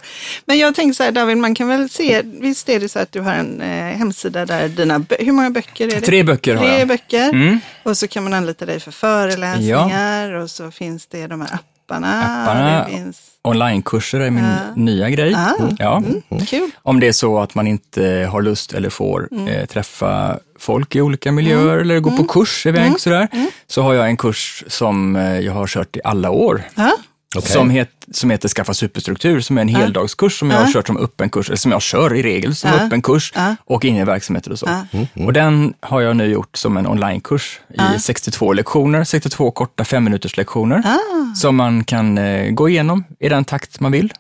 [0.50, 3.12] Men jag tänker så här David, man kan väl se, visst är det så att
[3.12, 6.02] du har en eh, hemsida där dina, hur många böcker är det?
[6.02, 6.88] Tre böcker har Tre jag.
[6.88, 7.30] böcker.
[7.30, 7.60] Mm.
[7.84, 11.50] Och så kan man anlita dig för föreläsningar och så finns det de här
[11.86, 12.44] apparna.
[12.44, 12.86] Apparna.
[12.90, 14.46] Finns, Onlinekurser är min
[14.76, 15.34] nya grej.
[15.36, 15.54] Ah.
[15.80, 16.04] Ja.
[16.48, 16.72] kul.
[16.84, 19.48] Om det är så att man inte har lust eller får Mm.
[19.48, 22.98] eh, träffa folk i olika miljöer eller gå på kurs iväg Mm.
[23.00, 23.28] sådär,
[23.68, 26.62] så har jag en kurs som eh, jag har kört i alla år.
[26.76, 26.98] Ja,
[27.36, 27.52] Okej.
[27.52, 30.98] Som, het, som heter Skaffa superstruktur, som är en heldagskurs som jag har kört som
[30.98, 32.86] öppen kurs, eller som jag kör i regel som Ja.
[32.86, 33.56] öppen kurs Ja.
[33.66, 34.70] och inne i verksamheter och så.
[34.92, 35.06] Ja.
[35.26, 37.60] Och den har jag nu gjort som en onlinekurs
[37.96, 41.36] i 62 lektioner, 62 korta femminuters lektioner Ah.
[41.36, 44.14] som man kan eh, gå igenom i den takt man vill.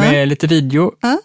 [0.00, 1.18] Med lite video Ja.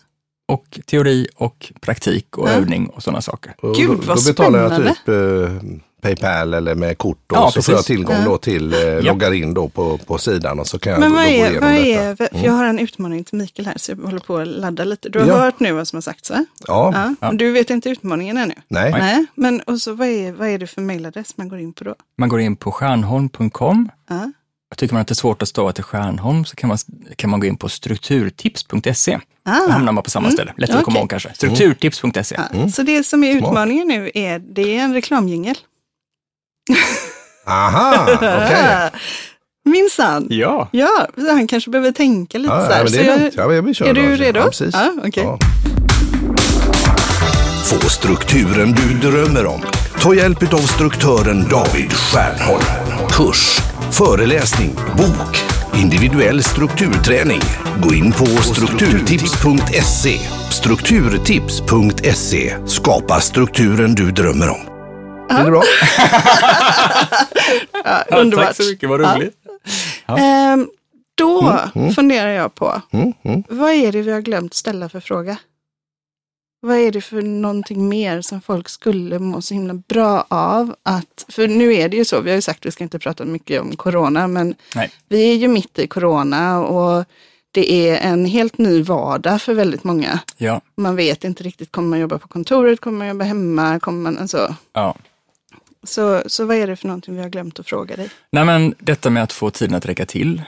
[0.48, 3.54] och teori och praktik och övning och sådana saker.
[3.78, 4.96] Gud, då, vad då betalar jag spännande.
[5.06, 5.78] typ eh,
[6.16, 7.86] Paypal eller med kort och Ja, så får jag precis.
[7.88, 11.10] tillgång då till, eh, loggar in då på, på sidan och så kan jag Men
[11.10, 12.04] då, vad då gå är, igenom vad detta.
[12.04, 14.84] är, för jag har en utmaning till Mikael här så jag håller på att ladda
[14.84, 15.10] lite.
[15.10, 15.38] Du har Ja.
[15.38, 16.46] hört nu vad som har sagts va?
[16.68, 17.32] Ja, Ja.
[17.32, 18.54] Du vet inte utmaningen ännu?
[18.68, 18.92] nej.
[18.92, 19.26] Nej.
[19.36, 21.96] Men och så vad är, vad är det för mejladress man går in på då?
[22.18, 23.90] Man går in på stjärnholm.com.
[24.10, 24.32] Ja.
[24.70, 26.78] Jag tycker man att det är svårt att stava till Stjärnholm så kan man,
[27.16, 29.20] kan man gå in på strukturtips.se.
[29.44, 29.60] Ah.
[29.68, 30.54] Då hamnar man på samma ställe.
[30.58, 31.34] Lättare att komma ihåg kanske.
[31.34, 32.40] Strukturtips.se.
[32.54, 32.70] Ja.
[32.70, 33.44] Så det som är Mm.
[33.44, 35.56] Utmaningen nu är, det är en reklamjingel.
[37.48, 38.90] Aha, okej.
[39.70, 40.28] Minsann.
[40.30, 40.68] Ja.
[40.72, 42.84] Ja, så han kanske behöver tänka lite Ja, så här.
[42.84, 43.34] men det Så är jag- lugnt.
[43.38, 44.02] Ja, vi kör är då.
[44.02, 44.40] du redo?
[44.40, 44.74] Ja, precis.
[44.74, 45.24] Ja, okej.
[45.24, 45.40] Ja.
[47.64, 49.62] få strukturen du drömmer om.
[50.02, 52.64] Ta hjälp av struktören David Stjernholm.
[53.12, 53.58] Kurs,
[53.92, 55.38] föreläsning, bok,
[55.76, 57.42] individuell strukturträning.
[57.84, 60.20] Gå in på strukturtips.se.
[60.50, 62.54] Strukturtips.se.
[62.66, 64.77] Skapa strukturen du drömmer om.
[65.30, 65.64] Är det bra?
[67.84, 68.46] Ja, Ja, underbart.
[68.46, 69.36] tack så mycket, vad roligt.
[70.08, 70.70] Ehm,
[71.16, 72.82] då Mm, funderar jag på,
[73.50, 75.38] vad är det vi har glömt ställa för fråga?
[76.60, 80.76] Vad är det för någonting mer som folk skulle må så himla bra av?
[80.84, 83.00] Att, för nu är det ju så, vi har ju sagt att vi ska inte
[83.00, 84.92] prata mycket om corona, men Nej.
[85.10, 87.06] vi är ju mitt i corona och
[87.52, 90.20] det är en helt ny vardag för väldigt många.
[90.38, 94.00] Ja, Man vet inte riktigt, kommer man jobba på kontoret, kommer man jobba hemma, kommer
[94.12, 94.56] man, alltså.
[94.74, 94.96] ja.
[95.84, 98.10] Så, så vad är det för någonting vi har glömt att fråga dig?
[98.32, 100.42] Nej, men detta med att få tiden att räcka till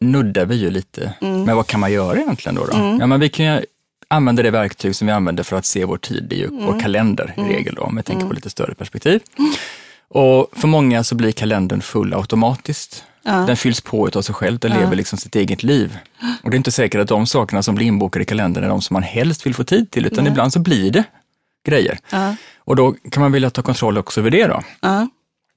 [0.00, 1.12] nuddar vi ju lite.
[1.20, 2.64] Men vad kan man göra egentligen då?
[2.64, 2.96] då?
[3.00, 3.60] Ja, men vi kan
[4.08, 6.80] använda det verktyg som vi använder för att se vår tid, det är ju vår
[6.80, 9.20] kalender i regel då, om jag tänker på lite större perspektiv.
[10.08, 13.04] Och för många så blir kalendern full automatiskt.
[13.22, 15.98] Den fylls på av sig själv, den lever liksom sitt eget liv.
[16.42, 18.82] Och det är inte säkert att de sakerna som blir inbokade i kalendern är de
[18.82, 21.04] som man helst vill få tid till, utan ibland så blir det
[21.70, 21.98] grejer.
[22.10, 22.36] Ja.
[22.58, 24.62] Och då kan man vilja ta kontroll också över det då.
[24.80, 25.08] Ja.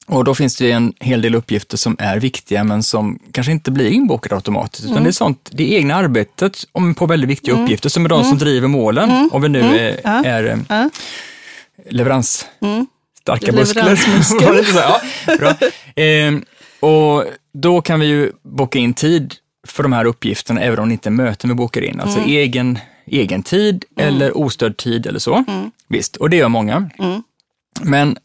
[0.07, 3.71] Och då finns det en hel del uppgifter som är viktiga men som kanske inte
[3.71, 4.85] blir inbokade automatiskt.
[4.85, 8.23] Utan det är sånt, det egna arbetet om, på väldigt viktiga uppgifter som är de
[8.23, 9.29] som driver målen.
[9.33, 10.23] Om vi nu är, Ja.
[10.25, 10.89] är eh, Ja.
[11.89, 12.45] leverans,
[13.21, 13.99] starka muskler.
[14.75, 15.01] Ja,
[15.37, 15.55] bra.
[15.95, 16.43] Ehm,
[16.79, 19.33] och då kan vi ju boka in tid
[19.67, 21.99] för de här uppgifterna även om det inte är möten vi bokar in.
[21.99, 22.79] Alltså egen,
[23.11, 25.43] egen tid eller ostörd tid eller så.
[25.87, 26.89] Visst, och det gör många.
[27.81, 28.17] Men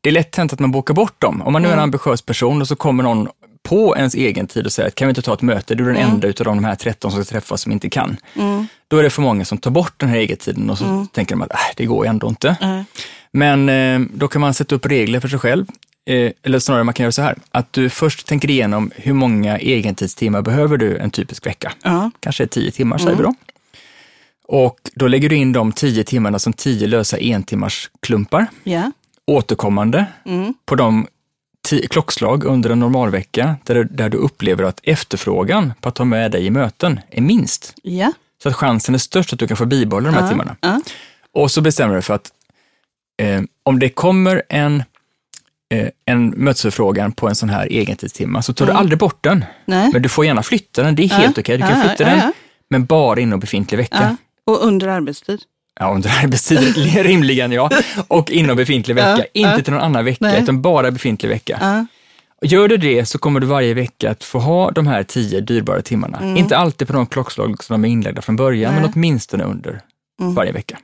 [0.00, 1.42] det är lätt hänt att man bokar bort dem.
[1.42, 3.28] Om man nu är en ambitiös person och så kommer någon
[3.62, 5.92] på ens egen tid och säger att kan vi inte ta ett möte, du är
[5.94, 8.16] den enda utav de här 13 som ska träffas som inte kan.
[8.88, 11.42] Då är det för många som tar bort den här egentiden och så tänker de
[11.42, 12.56] att äh, det går ju ändå inte.
[13.32, 15.66] Men eh, då kan man sätta upp regler för sig själv.
[16.06, 19.58] Eh, eller snarare man kan göra så här, att du först tänker igenom hur många
[19.58, 21.72] egentidstimmar behöver du en typisk vecka.
[21.82, 22.10] Ja.
[22.20, 23.34] Kanske 10 timmar säger vi då.
[24.52, 28.92] Och då lägger du in de 10 timmarna som 10 lösa entimmars klumpar Ja.
[29.26, 30.06] återkommande
[30.66, 31.06] på de
[31.90, 36.30] klockslag under en normalvecka där, du- där du upplever att efterfrågan på att ta med
[36.32, 37.74] dig i möten är minst.
[37.82, 38.12] Ja.
[38.42, 40.56] Så att chansen är störst att du kan få bibehålla de här timmarna.
[40.60, 40.80] Ja.
[41.34, 42.30] Och så bestämmer du för att
[43.22, 44.82] eh, om det kommer en,
[45.74, 49.44] eh, en mötesförfrågan på en sån här egentidstimma så tar du aldrig bort den.
[49.64, 49.90] Nej.
[49.92, 51.56] Men du får gärna flytta den, det är helt okej.
[51.58, 52.32] Du kan flytta den,
[52.70, 54.16] men bara inom befintlig vecka.
[54.50, 55.42] Och under arbetstid.
[55.80, 57.70] Ja, under arbetstid rimligen ja.
[58.08, 59.18] Och inom befintlig vecka.
[59.18, 59.62] Ja, inte ja.
[59.62, 60.42] till någon annan vecka, Nej.
[60.42, 61.58] utan bara befintlig vecka.
[61.60, 61.86] Ja.
[62.42, 65.82] Gör du det så kommer du varje vecka att få ha de här tio dyrbara
[65.82, 66.36] timmarna.
[66.38, 68.82] Inte alltid på de klockslag som de är inlagda från början, Nej.
[68.82, 69.80] men åtminstone under
[70.18, 70.78] varje vecka.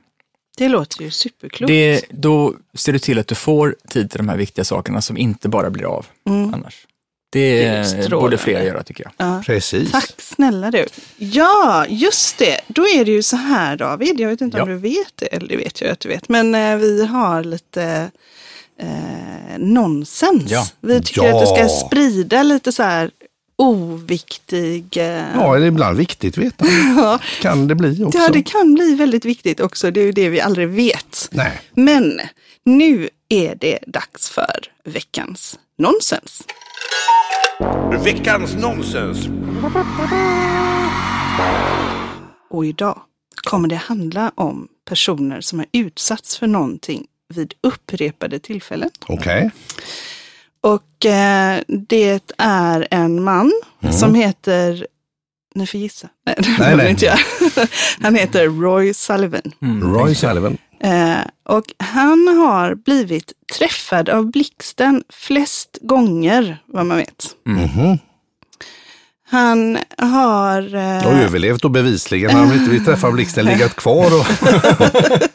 [0.57, 1.67] Det låter ju superklokt.
[1.67, 5.17] Det, då ser du till att du får tid till de här viktiga sakerna som
[5.17, 6.87] inte bara blir av annars.
[7.29, 7.69] Det,
[8.03, 9.13] Det borde fler göra tycker jag.
[9.27, 9.43] Ja.
[9.45, 9.91] Precis.
[9.91, 10.85] Tack snälla du.
[11.17, 12.59] Ja, just det.
[12.67, 14.75] Då är det ju så här David, jag vet inte om Ja.
[14.75, 18.11] du vet det, eller det vet jag att du vet, men eh, vi har lite
[18.79, 20.51] eh, nonsens.
[20.51, 20.67] Ja.
[20.81, 21.35] Vi tycker Ja.
[21.43, 23.11] att du ska sprida lite så här
[23.55, 24.97] oviktig...
[24.97, 26.65] Eh, Ja, är det ibland viktigt veta.
[26.97, 27.19] ja.
[27.41, 28.17] Kan det bli också.
[28.19, 29.91] ja, det kan bli väldigt viktigt också.
[29.91, 31.27] Det är ju det vi aldrig vet.
[31.31, 31.61] Nej.
[31.73, 32.21] Men
[32.63, 36.43] nu är det dags för veckans nonsens.
[38.03, 39.27] Veckans nonsens.
[42.49, 43.01] Och idag
[43.49, 48.89] kommer det handla om personer som har utsatts för någonting vid upprepade tillfällen.
[49.07, 49.51] Okej.
[50.61, 53.51] Och eh, det är en man
[53.91, 54.87] som heter,
[55.55, 56.89] ni får gissa, nej det Nej, behöver nej.
[56.91, 57.19] inte jag.
[58.01, 59.51] Han heter Roy Sullivan.
[59.81, 60.57] Roy Sullivan.
[60.79, 67.25] Eh, och han har blivit träffad av blixten flest gånger, vad man vet.
[67.45, 67.97] Mhm.
[69.29, 70.75] Han har...
[71.05, 74.05] Och Eh, överlevt och bevisligen har de inte vi träffar blixten legat kvar.
[74.05, 74.25] Och.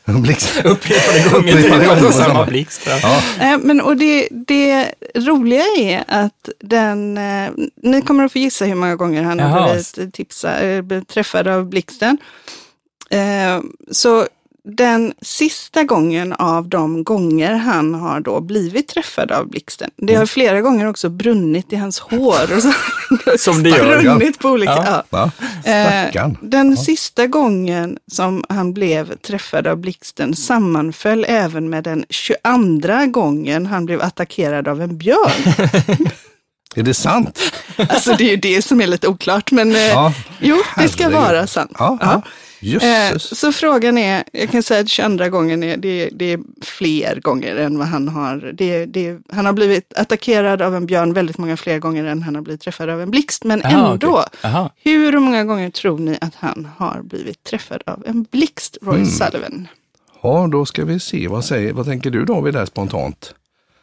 [0.64, 2.88] Upprepade gånger, på samma blixt.
[3.02, 3.22] Ja.
[3.40, 7.50] Eh, Men, och det, det roliga är att den, eh,
[7.82, 9.72] ni kommer att få gissa hur många gånger han har Jaha.
[9.72, 12.18] blivit, tipsa, eh, blivit träffad av blixten.
[13.10, 14.26] Eh, så
[14.64, 20.18] den sista gången av de gånger han har då blivit träffad av blixten, det Mm.
[20.18, 22.56] har flera gånger också brunnit i hans hår.
[22.56, 22.72] Och så,
[23.38, 24.14] Som det gör, ja.
[24.16, 25.02] Brunnit på olika, Ja.
[25.10, 25.30] ja.
[25.64, 26.36] Eh, Stackarn.
[26.42, 33.66] Den sista gången som han blev träffad av blixten sammanföll även med den 22 gången
[33.66, 35.54] han blev attackerad av en björn.
[36.76, 37.38] Är det sant?
[37.76, 41.02] Alltså det är ju det som är lite oklart, men eh, Ja, jo, det ska
[41.04, 41.20] herregud.
[41.22, 41.70] vara sant.
[41.78, 42.06] Ja, Ja.
[42.10, 42.22] ja.
[42.64, 42.68] Eh,
[43.12, 43.38] Jösses.
[43.38, 47.56] så frågan är, jag kan säga att 22 gången är, det, det är fler gånger
[47.56, 48.52] än vad han har.
[48.54, 52.34] Det, det, han har blivit attackerad av en björn väldigt många fler gånger än han
[52.34, 53.44] har blivit träffad av en blixt.
[53.44, 54.24] Men Aha, ändå.
[54.44, 54.70] Aha.
[54.84, 59.06] hur många gånger tror ni att han har blivit träffad av en blixt, Roy Mm.
[59.10, 59.68] Sullivan?
[60.22, 61.28] Ja, då ska vi se.
[61.28, 63.34] Vad, säger, vad tänker du David där spontant?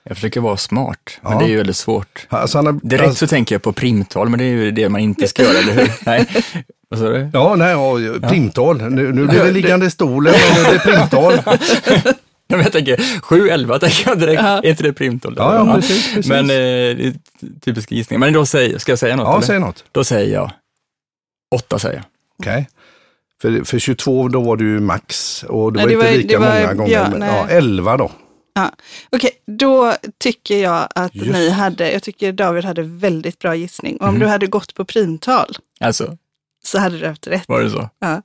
[0.04, 1.40] Jag försöker vara smart, men Ja.
[1.40, 2.28] det är ju väldigt svårt.
[2.30, 4.90] Alltså, han har, Direkt alltså, så tänker jag på primtal, men det är ju det
[4.90, 5.92] man inte ska göra, eller hur?
[6.06, 6.26] Nej.
[6.90, 7.30] Vad sa du?
[7.34, 7.98] Ja, nej, ja,
[8.30, 8.78] primtal.
[8.82, 11.34] Nu, nu blir det liggande i stolen och nu är det primtal.
[12.52, 14.42] Ja, men jag tänker 7-11 tänker jag direkt.
[14.42, 15.34] Är inte det primtal?
[15.38, 16.30] Ja, ja, precis, precis.
[16.30, 17.14] Men eh, det är
[17.62, 18.20] typiska gissningar.
[18.20, 19.26] Men då säger, ska jag säga något?
[19.26, 19.46] Ja, eller?
[19.48, 19.84] säg något.
[19.92, 20.52] Då säger jag
[21.56, 22.04] 8 säger jag.
[22.40, 22.70] Okej.
[23.42, 26.48] För, för 22 då var det ju max och det Nej, var det inte var-
[26.48, 26.92] lika det var- många gånger.
[26.94, 28.12] ja, men, ja, 11 då.
[28.60, 28.72] Ja.
[29.10, 31.32] Okej, då tycker jag att Just.
[31.32, 33.98] ni hade, jag tycker David hade väldigt bra gissning.
[33.98, 34.20] Och om Mhm.
[34.20, 36.18] du hade gått på primtal Alltså,
[36.70, 37.44] så hade du haft rätt.
[37.48, 37.90] var det så?
[38.00, 38.22] Ja.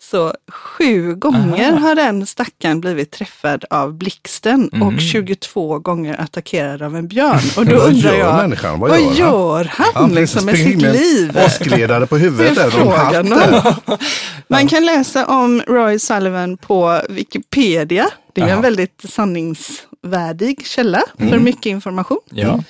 [0.00, 1.78] Så sju gånger Aha.
[1.80, 4.82] har den stackaren blivit träffad av blixten Mhm.
[4.82, 7.40] och 22 gånger attackerad av en björn.
[7.56, 8.80] Och då undrar jag, människan?
[8.80, 9.16] Vad, vad gör han?
[9.18, 11.38] gör han Han liksom med sitt med liv?
[11.46, 13.74] Åskledare på huvudet där frågan där.
[14.48, 18.06] Man kan läsa om Roy Sullivan på Wikipedia.
[18.32, 18.54] Det är Aha.
[18.56, 21.32] en väldigt sanningsvärdig källa Mm.
[21.32, 22.18] för mycket information.
[22.30, 22.62] Ja.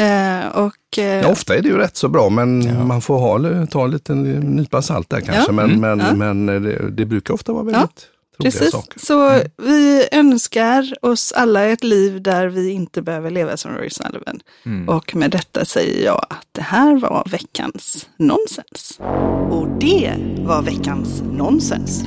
[0.00, 2.84] Eh, och, eh, Ja, ofta är det ju rätt så bra men Ja.
[2.84, 5.42] man får ha, ta en liten nypa salt där kanske.
[5.48, 5.52] Ja.
[5.52, 5.80] Men, Mm.
[5.80, 6.14] men, Ja.
[6.14, 8.98] men det, det brukar ofta vara väldigt roliga Precis, saker.
[9.00, 14.40] så vi önskar oss alla ett liv där vi inte behöver leva som Roy Sullivan.
[14.66, 14.88] Mm.
[14.88, 18.98] Och med detta säger jag att det här var veckans nonsens.
[19.50, 22.02] Och det var veckans nonsens.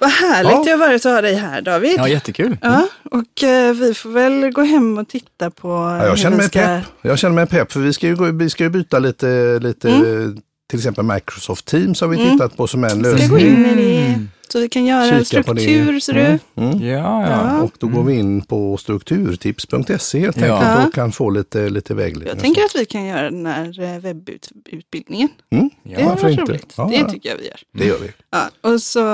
[0.00, 0.62] Vad härligt Ja.
[0.64, 1.94] det varit att ha dig här David.
[1.96, 2.56] ja, jättekul.
[2.62, 6.36] Ja, och eh, vi får väl gå hem och titta på Ja, jag känner vi
[6.36, 6.58] mig ska...
[6.60, 6.84] pepp.
[7.02, 9.88] Jag känner mig pepp för vi ska ju, gå, vi ska ju byta lite, lite
[9.90, 10.36] Mm.
[10.70, 12.30] till exempel Microsoft Teams har vi Mm.
[12.32, 13.28] tittat på som en Ska lösning.
[13.30, 14.26] gå in i det.
[14.52, 15.60] Så vi kan göra en Kika på det.
[15.60, 16.20] struktur, ser du.
[16.20, 16.38] Mm.
[16.56, 16.86] Mm.
[16.88, 17.28] Ja, ja.
[17.30, 17.62] Ja.
[17.62, 20.86] Och då går vi in på strukturtips.se helt enkelt Ja.
[20.86, 22.28] och kan få lite, lite vägledning.
[22.28, 25.28] Jag tänker att vi kan göra den här eh, webbutbildningen.
[25.50, 26.42] Mm, Det Ja, var varför inte?
[26.42, 26.74] roligt.
[26.76, 27.08] Ja, det ja.
[27.10, 27.56] tycker jag vi gör.
[27.72, 28.10] det gör vi.
[28.30, 29.08] Ja, och så,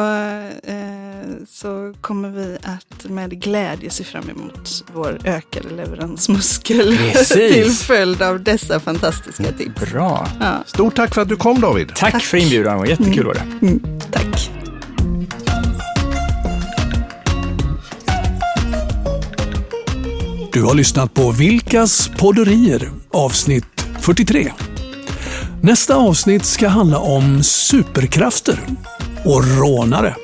[0.65, 0.75] eh,
[1.49, 8.43] så kommer vi att med glädje se fram emot vår ökade leveransmuskel till följd av
[8.43, 9.93] dessa fantastiska tips.
[9.93, 10.29] Bra.
[10.41, 11.93] Ja, Stort tack för att du kom David.
[11.97, 13.67] Tack, för inbjudan, jättekul var det.
[13.67, 14.51] mm, tack.
[20.55, 24.53] Du har lyssnat på Vilkas podderier avsnitt 43.
[25.63, 28.61] Nästa avsnitt ska handla om superkrafter
[29.25, 30.15] och rånare.